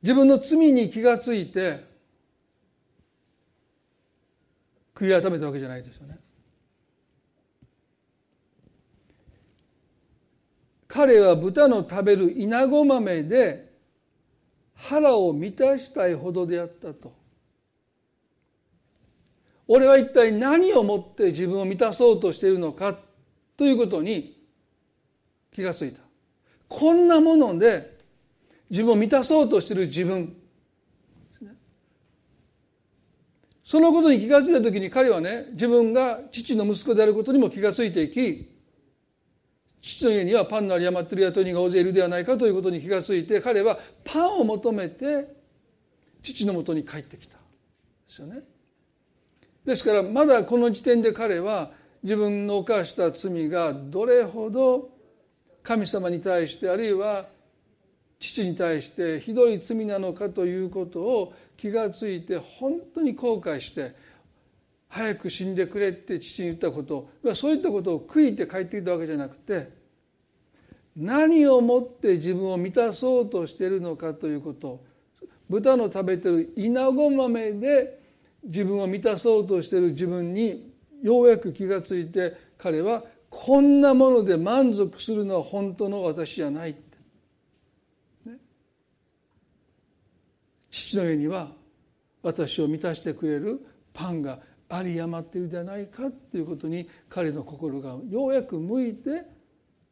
[0.00, 1.84] 自分の罪に気がついて
[4.94, 6.16] 悔い改めたわけじゃないですよね。
[10.86, 13.68] 彼は豚の食べるイナゴ豆で
[14.76, 17.17] 腹を満たしたいほどであったと。
[19.68, 22.98] 俺は一体何をもって自分を満たそうとしているのか
[23.56, 24.40] ということに
[25.54, 26.00] 気がついた。
[26.68, 27.98] こんなもので
[28.70, 30.34] 自分を満たそうとしている自分。
[33.62, 38.50] そのことに気がついた時に彼はね自分が父の息子であることにも気がついていき
[39.82, 45.36] 父の家にはパンの有り余っている雇い人が大勢いるではないかということに気がついて彼はパンを求めて
[46.22, 47.36] 父のもとに帰ってきた。
[47.36, 47.40] で
[48.08, 48.42] すよね。
[49.68, 51.70] ですからまだこの時点で彼は
[52.02, 54.88] 自分の犯した罪がどれほど
[55.62, 57.26] 神様に対してあるいは
[58.18, 63.94] 父に対してひどい罪なのかということを気がついて本当に後悔して
[64.88, 69.68] 早く死んでくれって父に言ったことそういったことを悔いて帰ってきたわけじゃなくて
[70.96, 74.82] 何をもって自分を満たそうとしているのかということ
[75.50, 77.97] 豚の食べてるイナゴ豆で
[78.44, 80.72] 自分を満たそうとしている自分に
[81.02, 86.98] ようやく気がついて彼はこんなもので満足するのは本当の私じゃないって、
[88.30, 88.36] ね、
[90.70, 91.48] 父の家には
[92.22, 93.60] 私を満たしてくれる
[93.92, 94.38] パンが
[94.70, 99.22] 有り余ってるではないかということに彼の心がようやく向いて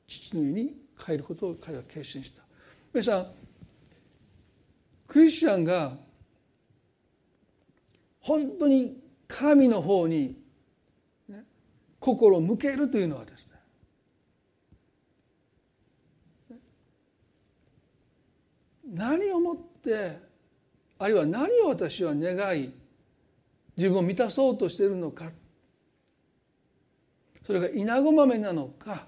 [0.07, 2.43] 父の家に帰ることを彼は決心した。
[2.93, 3.27] 皆さん
[5.07, 5.93] クリスチャンが
[8.27, 8.99] 本当に
[9.29, 10.37] 神の方に、
[12.01, 13.47] 心を向けるというのはです
[16.51, 16.59] ね
[18.93, 20.19] 何をもって
[20.99, 22.73] あるいは何を私は願い
[23.77, 25.31] 自分を満たそうとしているのか
[27.47, 29.07] それが稲子豆なのか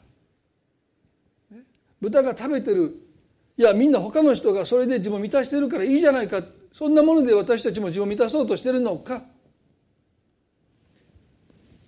[2.00, 2.94] 豚が食べてる
[3.56, 6.42] いやみんな他の人がそれで自分を満たしてるからいいじゃないかっ
[6.72, 9.22] そんなもので私たちも自分を満たそうとしてるのか？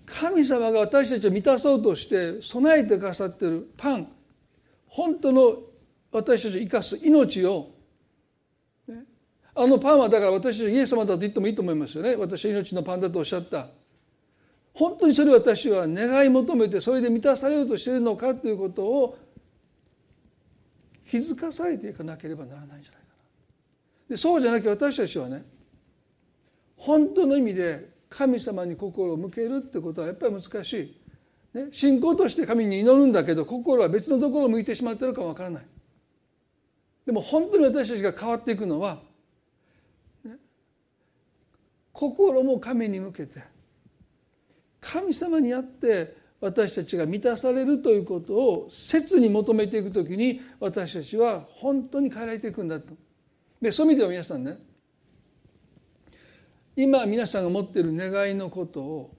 [0.07, 4.09] 神様が私たちを満たそうとして備えてくださってるパン
[4.89, 5.59] 本当の
[6.11, 7.71] 私たちを生かす命を
[9.55, 12.17] あのパンはだから私はイエス様だと言ってもいいと思いますよね。
[12.17, 13.69] 私は命のパンだとおっしゃった。
[14.73, 19.19] 本当にそれ私は願い求めてそれで満たされようとしているのかということを
[21.09, 23.00] 気づかされていかなければならないんじゃない
[24.11, 25.45] でそうじゃなきゃ私たちはね
[26.77, 30.73] 本当の意味で神様に心を向けるってことはやっぱり難し
[31.55, 35.63] い、ね、信仰として神に祈るんだけど心は別のところを向いてしまってるかもわからない。
[37.07, 38.99] でも本当に私たちが変わっていくのは
[41.93, 43.43] 心も神に向けて
[44.81, 52.95] 神様にあって私たちが満たされるということを切に求めていくときに私たちは本当に変えられていくんだと。
[53.61, 54.59] でそういう意味では皆さんね
[56.77, 59.17] 今皆さんが持っている願いのことを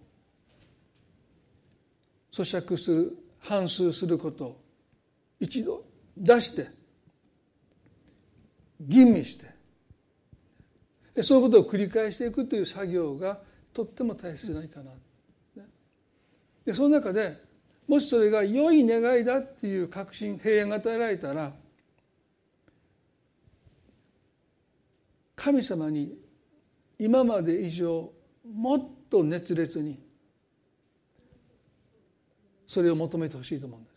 [2.31, 4.61] 咀嚼する反数することを
[5.39, 5.83] 一度
[6.17, 6.67] 出して
[8.79, 9.51] 吟味して
[11.23, 13.39] そういうことを繰り返していくという作業が
[13.73, 14.91] とっても大切じゃないかな。
[16.65, 17.37] でその中で
[17.87, 21.51] もしそれが良い願いだっていう確信平安が与えられたら
[25.43, 26.13] 神様に
[26.99, 28.11] 今まで以上
[28.47, 29.99] もっと熱烈に
[32.67, 33.95] それを求めてほしいと思うんです。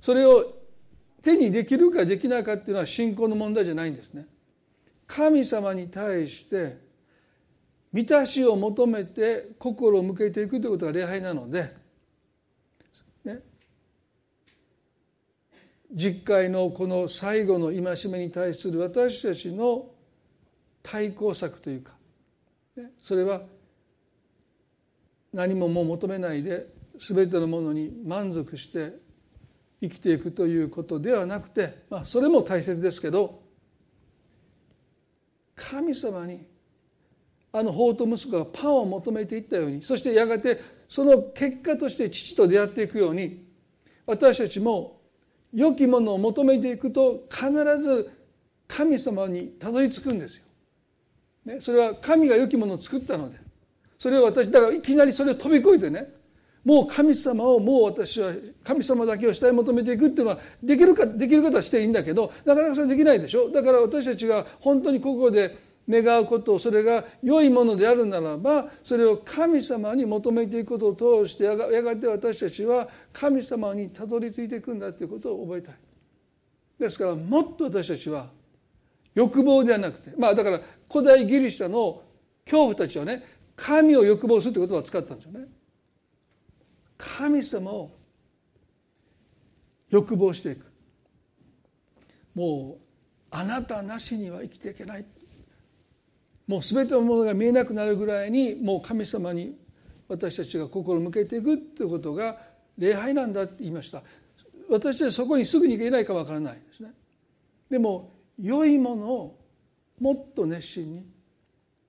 [0.00, 0.44] それを
[1.22, 4.26] 手にできるかできないかっていうのは信仰の問題じゃないんですね。
[5.06, 6.78] 神様に対して
[7.92, 11.72] 満たしを求めて心を向けていくということが礼拝なので、
[13.24, 13.40] ね、
[15.92, 19.86] 実会のこの最後の戒めに対する私たちの
[20.82, 21.92] 対抗策というか、
[23.02, 23.42] それは
[25.32, 26.66] 何ももう求めないで
[26.98, 28.92] 全てのものに満足して
[29.80, 33.42] 生きていくということではなくて、まあ、それも大切ですけど
[35.56, 36.46] 神様に
[37.52, 43.44] あの法と息子がパンを求めていったようにそしてやがてその結果として父と出会っていくように
[44.06, 44.99] 私たちも
[45.52, 48.10] 良きものを求めていくと必ず
[48.68, 50.44] 神様にたどり着くんですよ。
[51.44, 53.38] ね、それは神が良きものを作ったので
[53.98, 56.12] それを私だからいきなりそれを飛び越えてね
[56.64, 58.32] もう神様をもう私は
[58.62, 65.56] 神様だけを下へ求めていくっていうのはできるかできる方はしていいんだけどなかなかそれできないでしょだから私たちが本当にここで
[65.90, 75.74] 願うことそれが良いものであるならばそれを神様に求めていくことを通してやがて私たちは神様にたどり着いていくんだということを覚えたい。
[76.78, 78.30] ですからもっと私たちは
[79.14, 80.60] 欲望ではなくてまあだから
[80.90, 82.02] 古代ギリシャの
[82.44, 83.24] 恐怖たちはね
[83.56, 85.46] 神を欲望するという言葉を使ったんですよね。
[86.96, 87.90] 神様を
[89.90, 90.70] 欲望していく
[92.34, 92.90] もう
[93.30, 95.04] あなたなしには生きていけない
[96.50, 99.56] もう全てのものが見えなくなるぐらいにもう神様に
[100.08, 102.38] 私たちが心を向けていくということが
[102.76, 104.02] 礼拝なんだって言いました。
[104.68, 106.54] 私たちそこにすぐに行けないかわからない。
[106.54, 106.90] ですね。
[107.70, 109.38] でも良いものを
[110.00, 111.06] もっと熱心に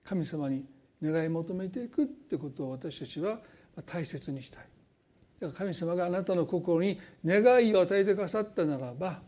[0.03, 0.63] 神様に
[1.01, 3.39] 願い求めていくってことを私たちは
[3.87, 4.63] 大切にしたい。
[5.39, 9.23] だから神様があなたの心に願いを与えてくださったならば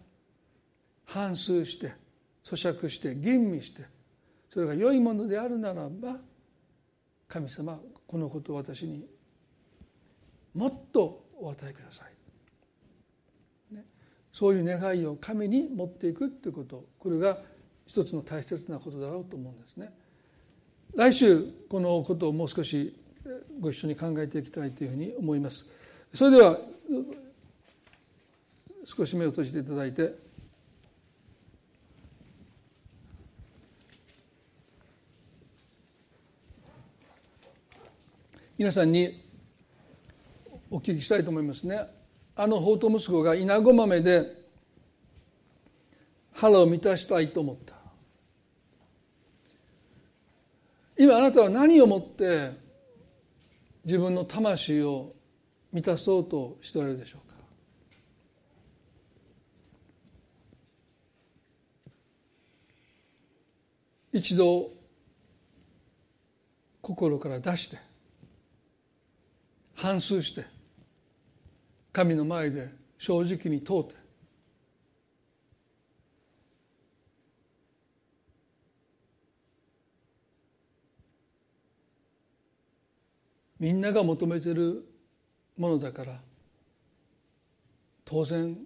[1.05, 1.91] 反芻して
[2.45, 3.81] 咀嚼して吟味して
[4.53, 6.17] それが良いものであるならば
[7.27, 9.03] 神様このことを私に
[10.53, 12.03] もっとお与えくださ
[13.71, 13.83] い、ね、
[14.31, 17.39] そういう願いを神に持っていくということこれが
[17.87, 19.91] 一つの大切なことだろうと思うんですね。
[20.95, 22.95] 来週このことをもう少し
[23.59, 25.65] ご一緒に考えていきたいというふうに思います。
[26.13, 26.59] それでは
[28.85, 30.13] 少し目を閉じていただいて
[38.63, 39.21] 皆さんに
[40.71, 41.81] お聞きしたいと思いますね。
[42.33, 44.25] あの法と息子が稲子豆で
[46.31, 47.75] 腹を満たしたいと思った。
[50.97, 52.51] 今あなたは何をもって
[53.83, 55.13] 自分の魂を
[55.73, 57.35] 満たそうとしておられるでしょうか？
[64.13, 64.71] 一度
[66.81, 67.77] 心から出して
[69.75, 70.45] 反芻して
[71.91, 73.95] 神の前で正直に問うて
[83.59, 84.83] みんなが求めてる
[85.57, 86.19] ものだから
[88.03, 88.57] 当然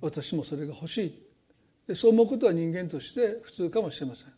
[0.00, 1.22] 私もそれが欲しい。
[1.86, 4.32] でそう思うことは人間として普通かもしれません。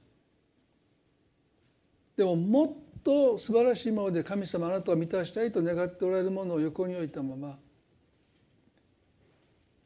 [2.16, 2.72] でももっ
[3.08, 7.58] と素晴らしいもので神様あなたを満たしたいと願っておられるものを横に置いたまま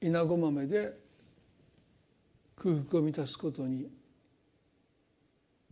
[0.00, 0.92] 稲子豆で
[2.56, 3.86] 空腹を満たすことに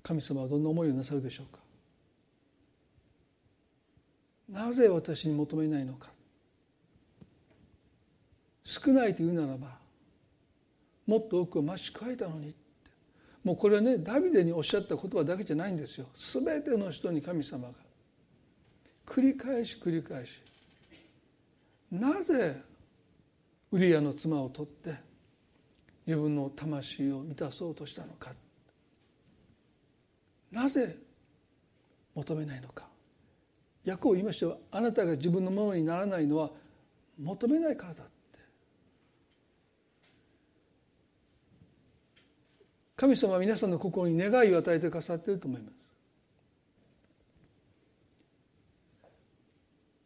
[0.01, 1.59] 神様はどんな思いをなさるでしょうか。
[4.49, 6.09] なぜ私に求めないのか。
[8.63, 9.77] 少ないというならば
[11.05, 12.55] もっと多くを増し加えたのに
[13.43, 16.07] もうこれはねダビデにおっしゃった言葉だけじゃないんですよ。
[16.17, 17.75] 全ての人に神様が。
[19.07, 20.41] 繰り返し繰り返し。
[21.91, 22.61] なぜ
[23.73, 24.95] ウリアの妻を取って
[26.07, 28.33] 自分の魂を満たそうとしたのか。
[30.53, 30.97] なぜ
[32.15, 32.87] 求めないのか。
[33.85, 34.59] 役を言いましたよ。
[34.71, 36.51] あなたが自分のものにならないのは
[37.19, 38.11] 求めないからだって
[43.01, 45.73] 神様は皆さんの心に願いを与えてくださっていると思います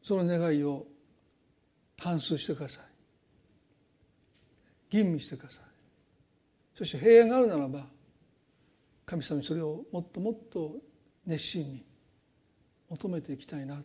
[0.05, 0.63] その願い。
[0.63, 0.87] を
[1.99, 2.85] 反芻してください。
[4.91, 5.65] 吟味してください。
[6.77, 7.87] そして平安があるならば
[9.07, 10.77] 神様にそれをもっともっと
[11.27, 11.85] 熱心に
[12.91, 13.83] 求めていきたいな。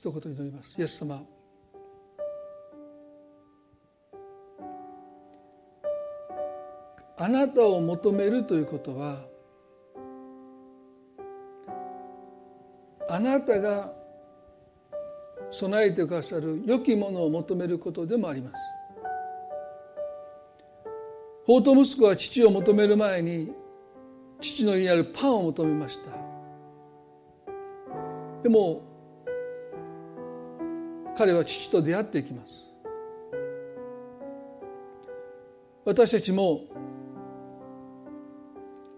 [0.00, 0.80] 一言祈ります。
[0.80, 1.22] イエス様。
[7.18, 9.18] あなたを求めるということは
[13.10, 13.92] あなたが
[15.50, 18.54] 備えてくださる良きものを求めることでもあります。
[21.44, 23.52] 法と息子は父を求める前に
[24.40, 26.10] 父の家にあるパンを求めました。
[28.42, 28.88] でも
[31.16, 32.52] 彼は父と出会っていきます。
[35.84, 36.62] 私たちも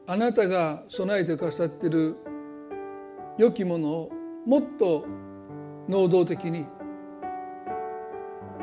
[0.06, 2.16] あなたが備えてくださっている
[3.38, 4.10] 良きものを
[4.46, 5.06] もっと
[5.88, 6.66] 能動的に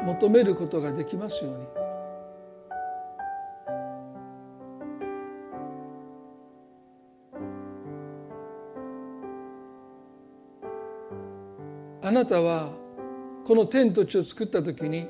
[0.05, 1.79] 求めることができますように。
[12.01, 12.78] あなたは
[13.49, 15.09] この天と地を作った時に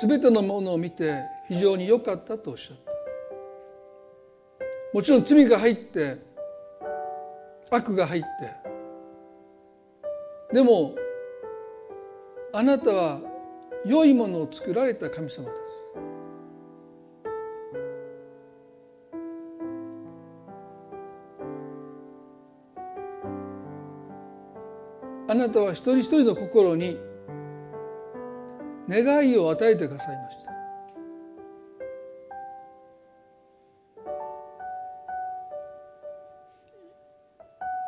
[0.00, 2.92] 全てのものを見て非常に良かったとおっしゃった。
[4.94, 6.18] もちろん罪が入って
[7.68, 8.28] 悪が入って。
[10.54, 10.94] でも
[12.52, 13.18] あなたは
[13.84, 15.61] 良いものを作られた神様で
[25.32, 26.98] あなたは一人一人の心に
[28.86, 30.36] 願いを与えてくださいまし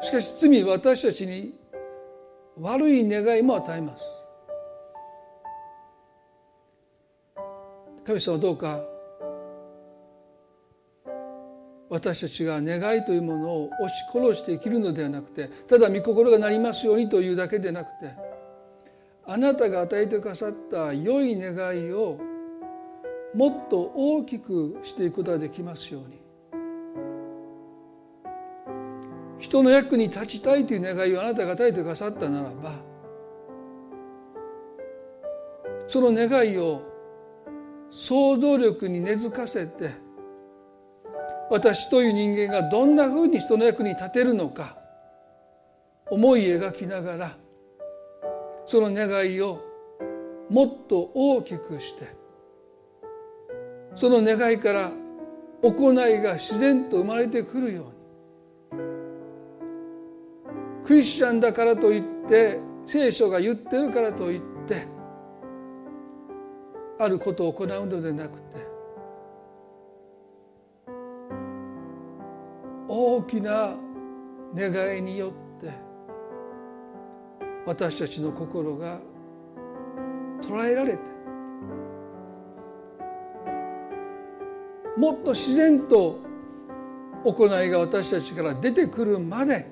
[0.00, 0.06] た。
[0.06, 1.54] しかし罪私たちに
[2.58, 4.04] 悪い願いも与えます。
[8.06, 8.93] 神様どうか
[11.94, 18.12] 私たちが願いというものを押し殺して生きるのではなくてただ御心がなりますようにというだけでなくて
[19.24, 22.18] あなたが与えてくださった良い願いを
[23.32, 26.20] もっと大きくしていくことができますように。
[29.38, 32.72] 人の役に立ちたいという願いをあなたが与えてくださったならば
[35.86, 36.82] その願いを
[37.90, 40.03] 想像力に根付かせて
[41.54, 44.76] 私という人間がどんなふうに人の役に立てるのか
[46.10, 47.36] 思い描きながら
[48.66, 49.62] その願いを
[50.50, 52.08] もっと大きくして
[53.94, 54.90] その願いから
[55.62, 57.94] 行いが自然と生まれてくるように。
[60.84, 64.88] クリスチャンだからといって聖書が言ってるからといって
[66.98, 68.63] あることを行うのではなくて
[72.88, 73.74] 大きな
[74.54, 75.70] 願いによって
[77.66, 79.00] 私たちの心が
[80.42, 81.14] 捉えられて
[84.96, 86.18] もっと自然と
[87.24, 89.66] 行いが私たちから出てくるまで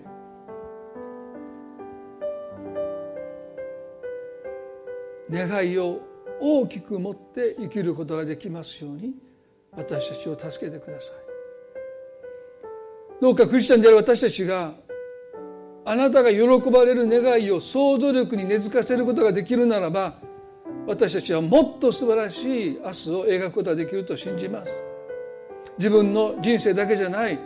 [5.31, 6.01] 願いを
[6.41, 9.15] 大きく持って生きることができますように
[9.71, 11.32] 私たちを助けてください。
[13.23, 14.75] どうかクリスチャンである私たちが
[15.85, 20.15] あなたが喜ばれる願いを想像力に根付かせることができるならば
[20.89, 24.77] 私たちはもっと素晴らしい明日を描くことができると信じます。
[25.79, 27.39] 自分の人生だけじゃない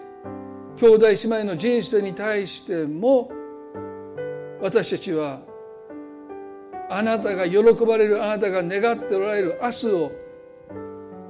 [0.79, 3.31] 兄弟姉妹の人生に対しても
[4.62, 5.41] 私たちは
[6.89, 10.12] あなたが喜ばれるあなたが願っておられる明日を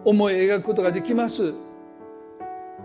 [0.05, 1.66] 思い描くことができます。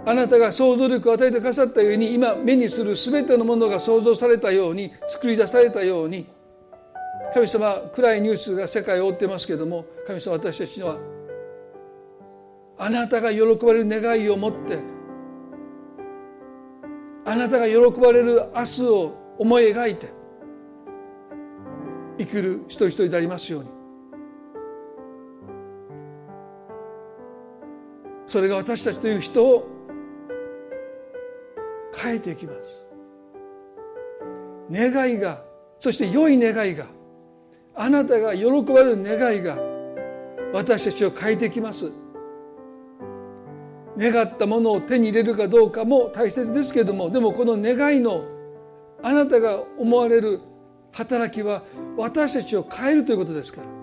[0.05, 6.27] あなたが想像力を与えてくださったように今目にする全てのものが想像されたように作り出されたように
[7.33, 10.97] 神様暗いニュースが世界を覆ってますけれども神様私たちは
[12.77, 14.79] あなたが喜ばれる願いを持って
[17.25, 20.09] あなたが喜ばれる明日を思い描いて
[22.17, 23.81] 生きる一人一人でありますように。
[28.31, 29.67] それが私たちという人を
[31.95, 32.85] 変えていきます。
[34.71, 35.43] 願いが
[35.79, 36.85] そして良い願いが
[37.75, 39.57] あなたが喜ばれる願いが
[40.53, 41.91] 私たちを変えてきます。
[43.97, 48.23] 願ったものを手に入れるかどうかも大切ですけれどもでもこの願いの
[49.03, 50.39] あなたが思われる
[50.93, 51.63] 働きは
[51.97, 53.81] 私たちを変えるということですから。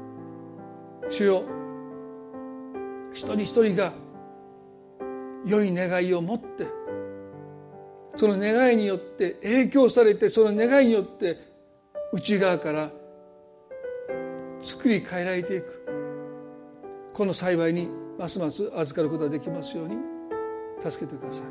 [1.11, 1.45] 主よ
[3.13, 3.93] 一人一人が
[5.47, 6.67] 良い願いを持って
[8.19, 11.39] その願いによって影響されてその願いによって
[12.13, 12.91] 内側から
[14.61, 15.87] 作り変えられていく。
[17.15, 17.89] この幸いに
[18.19, 19.97] ますます預かることができますように
[20.85, 21.47] 助けてください。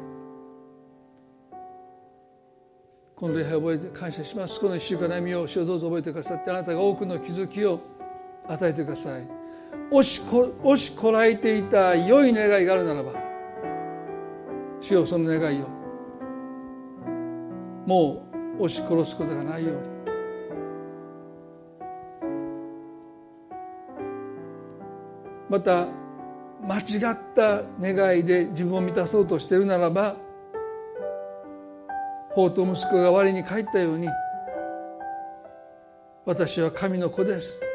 [3.15, 4.59] この礼拝を覚えて感謝します。
[4.59, 7.80] この一週間の歩みを主をどうぞ覚えてくださってあなたが多くの気づきを
[8.45, 9.26] 与えてください。
[9.89, 13.13] 押しこ押しこらえていた良い願いがあるならば
[14.82, 15.76] 主よその願いを
[17.88, 18.21] も
[18.59, 19.97] う押し殺すことがないように。
[25.49, 25.88] また
[26.67, 30.17] 間違った願いで自分を満たそうとしているならば
[32.31, 34.09] 法と息子が我に帰ったように
[36.25, 37.66] 私は神の子です。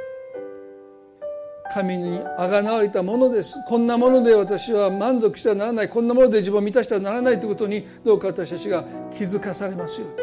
[1.73, 3.57] 神にあがなわれたものです。
[3.67, 5.89] こんなもので私は満足してはならない。
[5.89, 10.17] こんなもので自分を満たしてはならないということにどうか私たちが気づかされますように。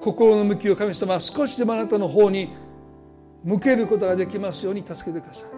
[0.00, 2.48] 心の向きを神様は少しでもあなたの方に
[3.44, 5.50] 向けることができますように助けてください。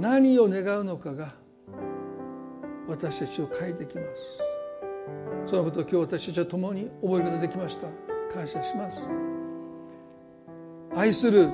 [0.00, 1.34] 何を願うのかが
[2.88, 4.38] 私たちを変えてきます。
[5.44, 8.11] そのことを今日私たちは共に覚えることができました。
[8.32, 9.08] 感謝します。
[10.94, 11.50] 愛する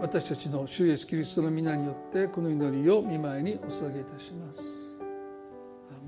[0.00, 4.62] 私たちの主イエスキリストの皆によってこの祈りを見舞いにお捧げいたします。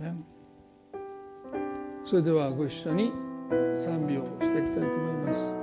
[0.01, 0.25] アメン。
[2.05, 3.13] それではご一緒に
[3.77, 5.62] 賛美をしていきたいと思います。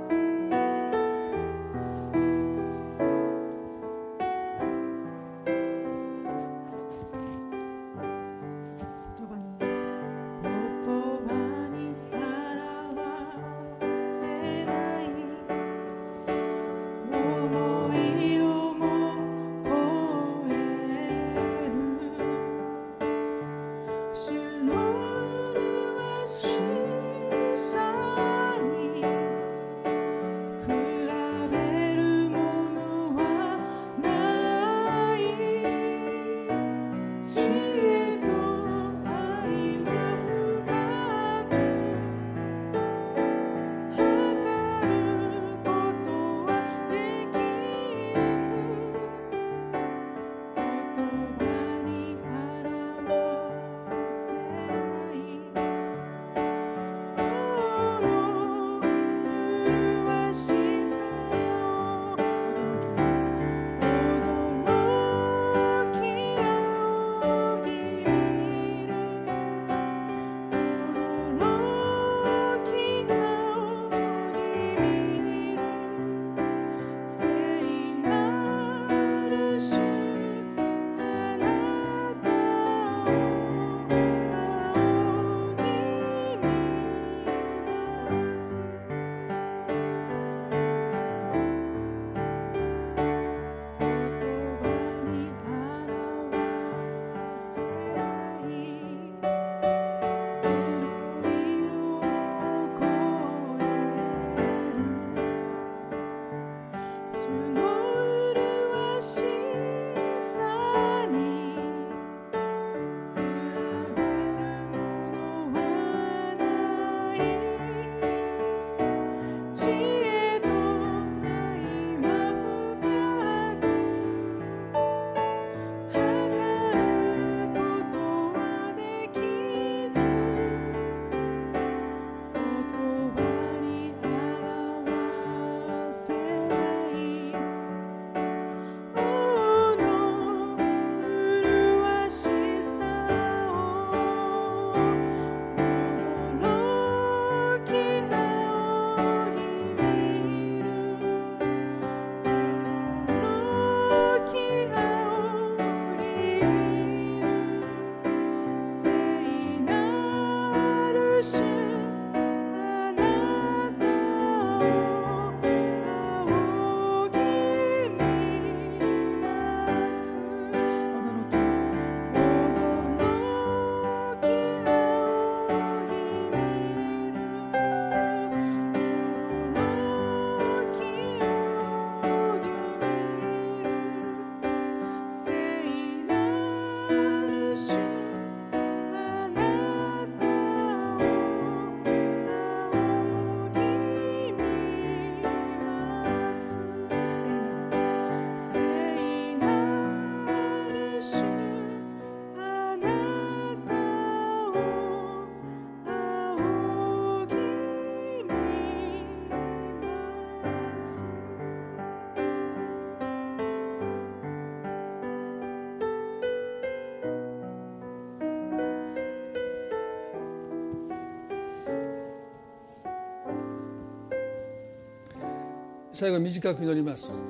[226.00, 227.22] 最後短く祈ります。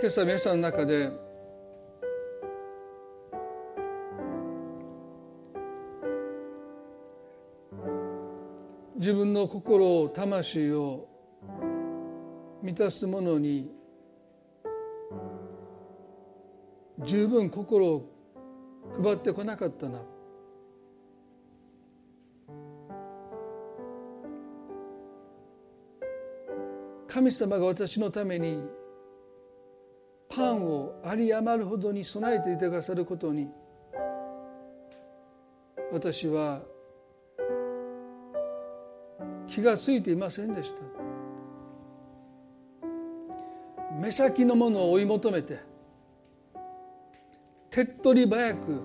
[0.00, 1.10] 今朝皆さんの中で
[8.94, 11.08] 自分の心を魂を
[12.62, 13.68] 満たすものに
[17.00, 18.08] 十分心を
[19.02, 19.98] 配ってこなかったな。
[27.12, 28.62] 神様が私のために
[30.30, 33.50] パンを有り余るほどに備えていてくださることに
[35.92, 36.62] 私は
[39.46, 40.80] 気がついていませんでした。
[44.00, 45.58] 目先のものを追い求めて
[47.68, 48.82] 手っ取り早く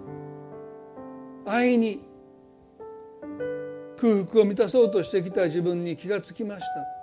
[1.45, 2.01] 安易に
[3.95, 6.96] 空腹を満たそうとしてきた自分に気がつきました。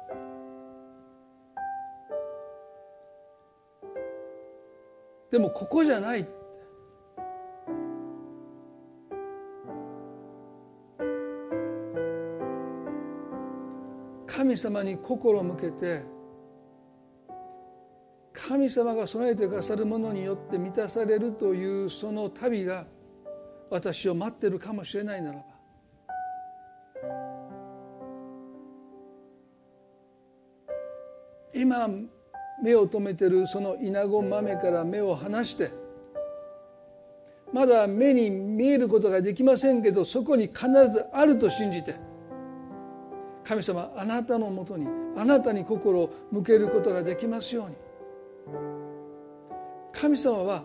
[5.35, 6.25] でもここじゃない。
[14.29, 16.05] 神様に心を向けて
[18.33, 22.87] 神様が備えてくださるものによって満たされるというその旅が
[23.71, 25.45] 私を待ってるかもしれないならば
[31.53, 31.89] 今
[32.65, 35.71] 目を留めてるそのイナゴ豆から目を離して
[37.53, 41.95] まだ目に見えることができませんけどそこに必ずあると信じて
[43.45, 47.77] 神様あなたのもとにあなたに心を向けることができますように。
[49.93, 50.65] 神様は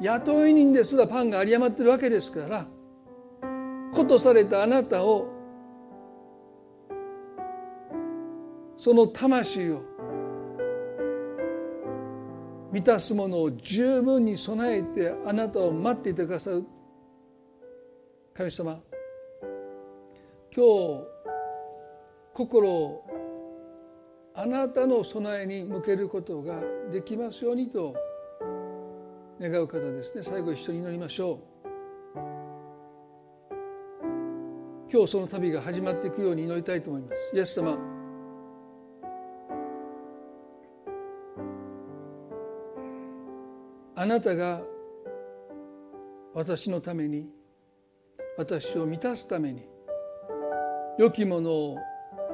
[0.00, 2.66] 雇い人ですらパンが有り余ってるわけですから
[3.92, 5.28] ことされたあなたを
[8.76, 9.82] その魂を
[12.70, 16.64] 満たすものを十分に備えてあなたを待っていてくださる。
[18.34, 18.80] 神様
[20.54, 21.04] 今日
[22.34, 23.04] 心を
[24.34, 26.60] あなたの備えに向けることが
[26.92, 27.96] できますようにと
[29.40, 30.22] 願う方ですね。
[30.22, 31.58] 最後一緒に祈りましょう。
[34.90, 37.36] 今日その旅が始まっていくように祈りたいと思います。
[37.36, 37.97] イエス様
[44.00, 44.60] あなたが
[46.32, 47.26] 私のために
[48.36, 49.66] 私を満たすために
[50.96, 51.78] 良きものを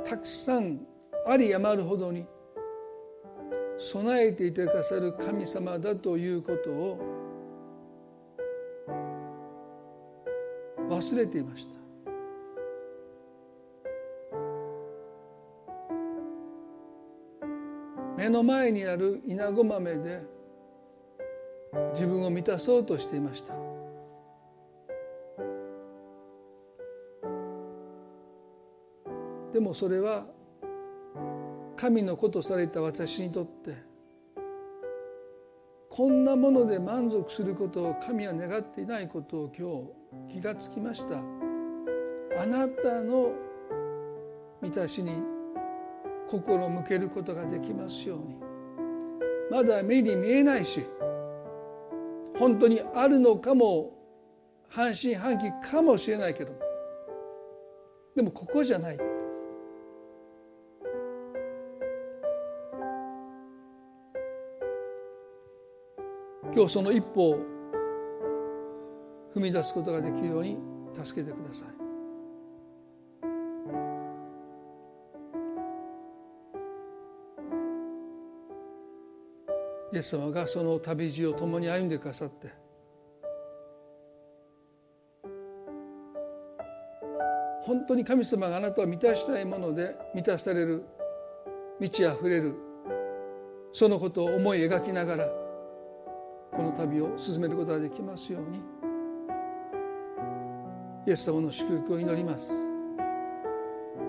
[0.04, 0.80] たくさん
[1.26, 2.26] あり余るほどに
[3.78, 7.00] 備えていてくださる神様だということを
[10.90, 11.76] 忘れていました。
[18.18, 20.33] 目の前にある稲子豆で
[21.92, 23.54] 自分を満たそうとしていました。
[29.52, 30.26] でもそれは
[31.76, 33.76] 神の子とされた私にとって
[35.88, 41.18] こんなもので満足することを神は願っていないことを今日気がつきました。
[42.36, 43.30] あなたの
[44.60, 45.22] 満たしに
[46.28, 48.36] 心向けることができますように。
[49.50, 50.84] まだ目に見えないし
[52.38, 53.92] 本当にあるのかも
[54.68, 56.52] 半信半疑かもしれないけど
[58.16, 58.98] でもここじゃない。
[66.54, 67.38] 今日その一歩を
[69.34, 70.56] 踏み出すことができるように
[71.02, 71.83] 助けてください。
[79.94, 82.48] イエス様がその旅路を共に歩んでくださって。
[87.62, 90.84] 本当に神様があなたを満たしたいもので満たされる
[91.80, 92.54] 満ち溢れる
[93.72, 95.26] そのことを思い描きながら
[96.50, 98.60] この旅を進めることができますように。
[101.06, 102.52] イエス様の祝福を祈ります。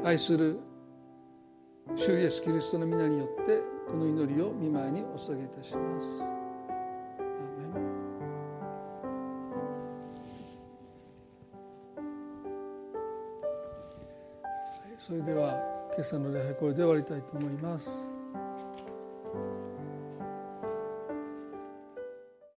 [0.03, 0.59] 愛する
[1.95, 6.23] 主イエスキリストの皆によってこの祈りを見舞いにお捧げいたします。
[14.97, 15.53] それでは
[15.93, 18.14] 今朝の礼拝これで終わりたいと思います。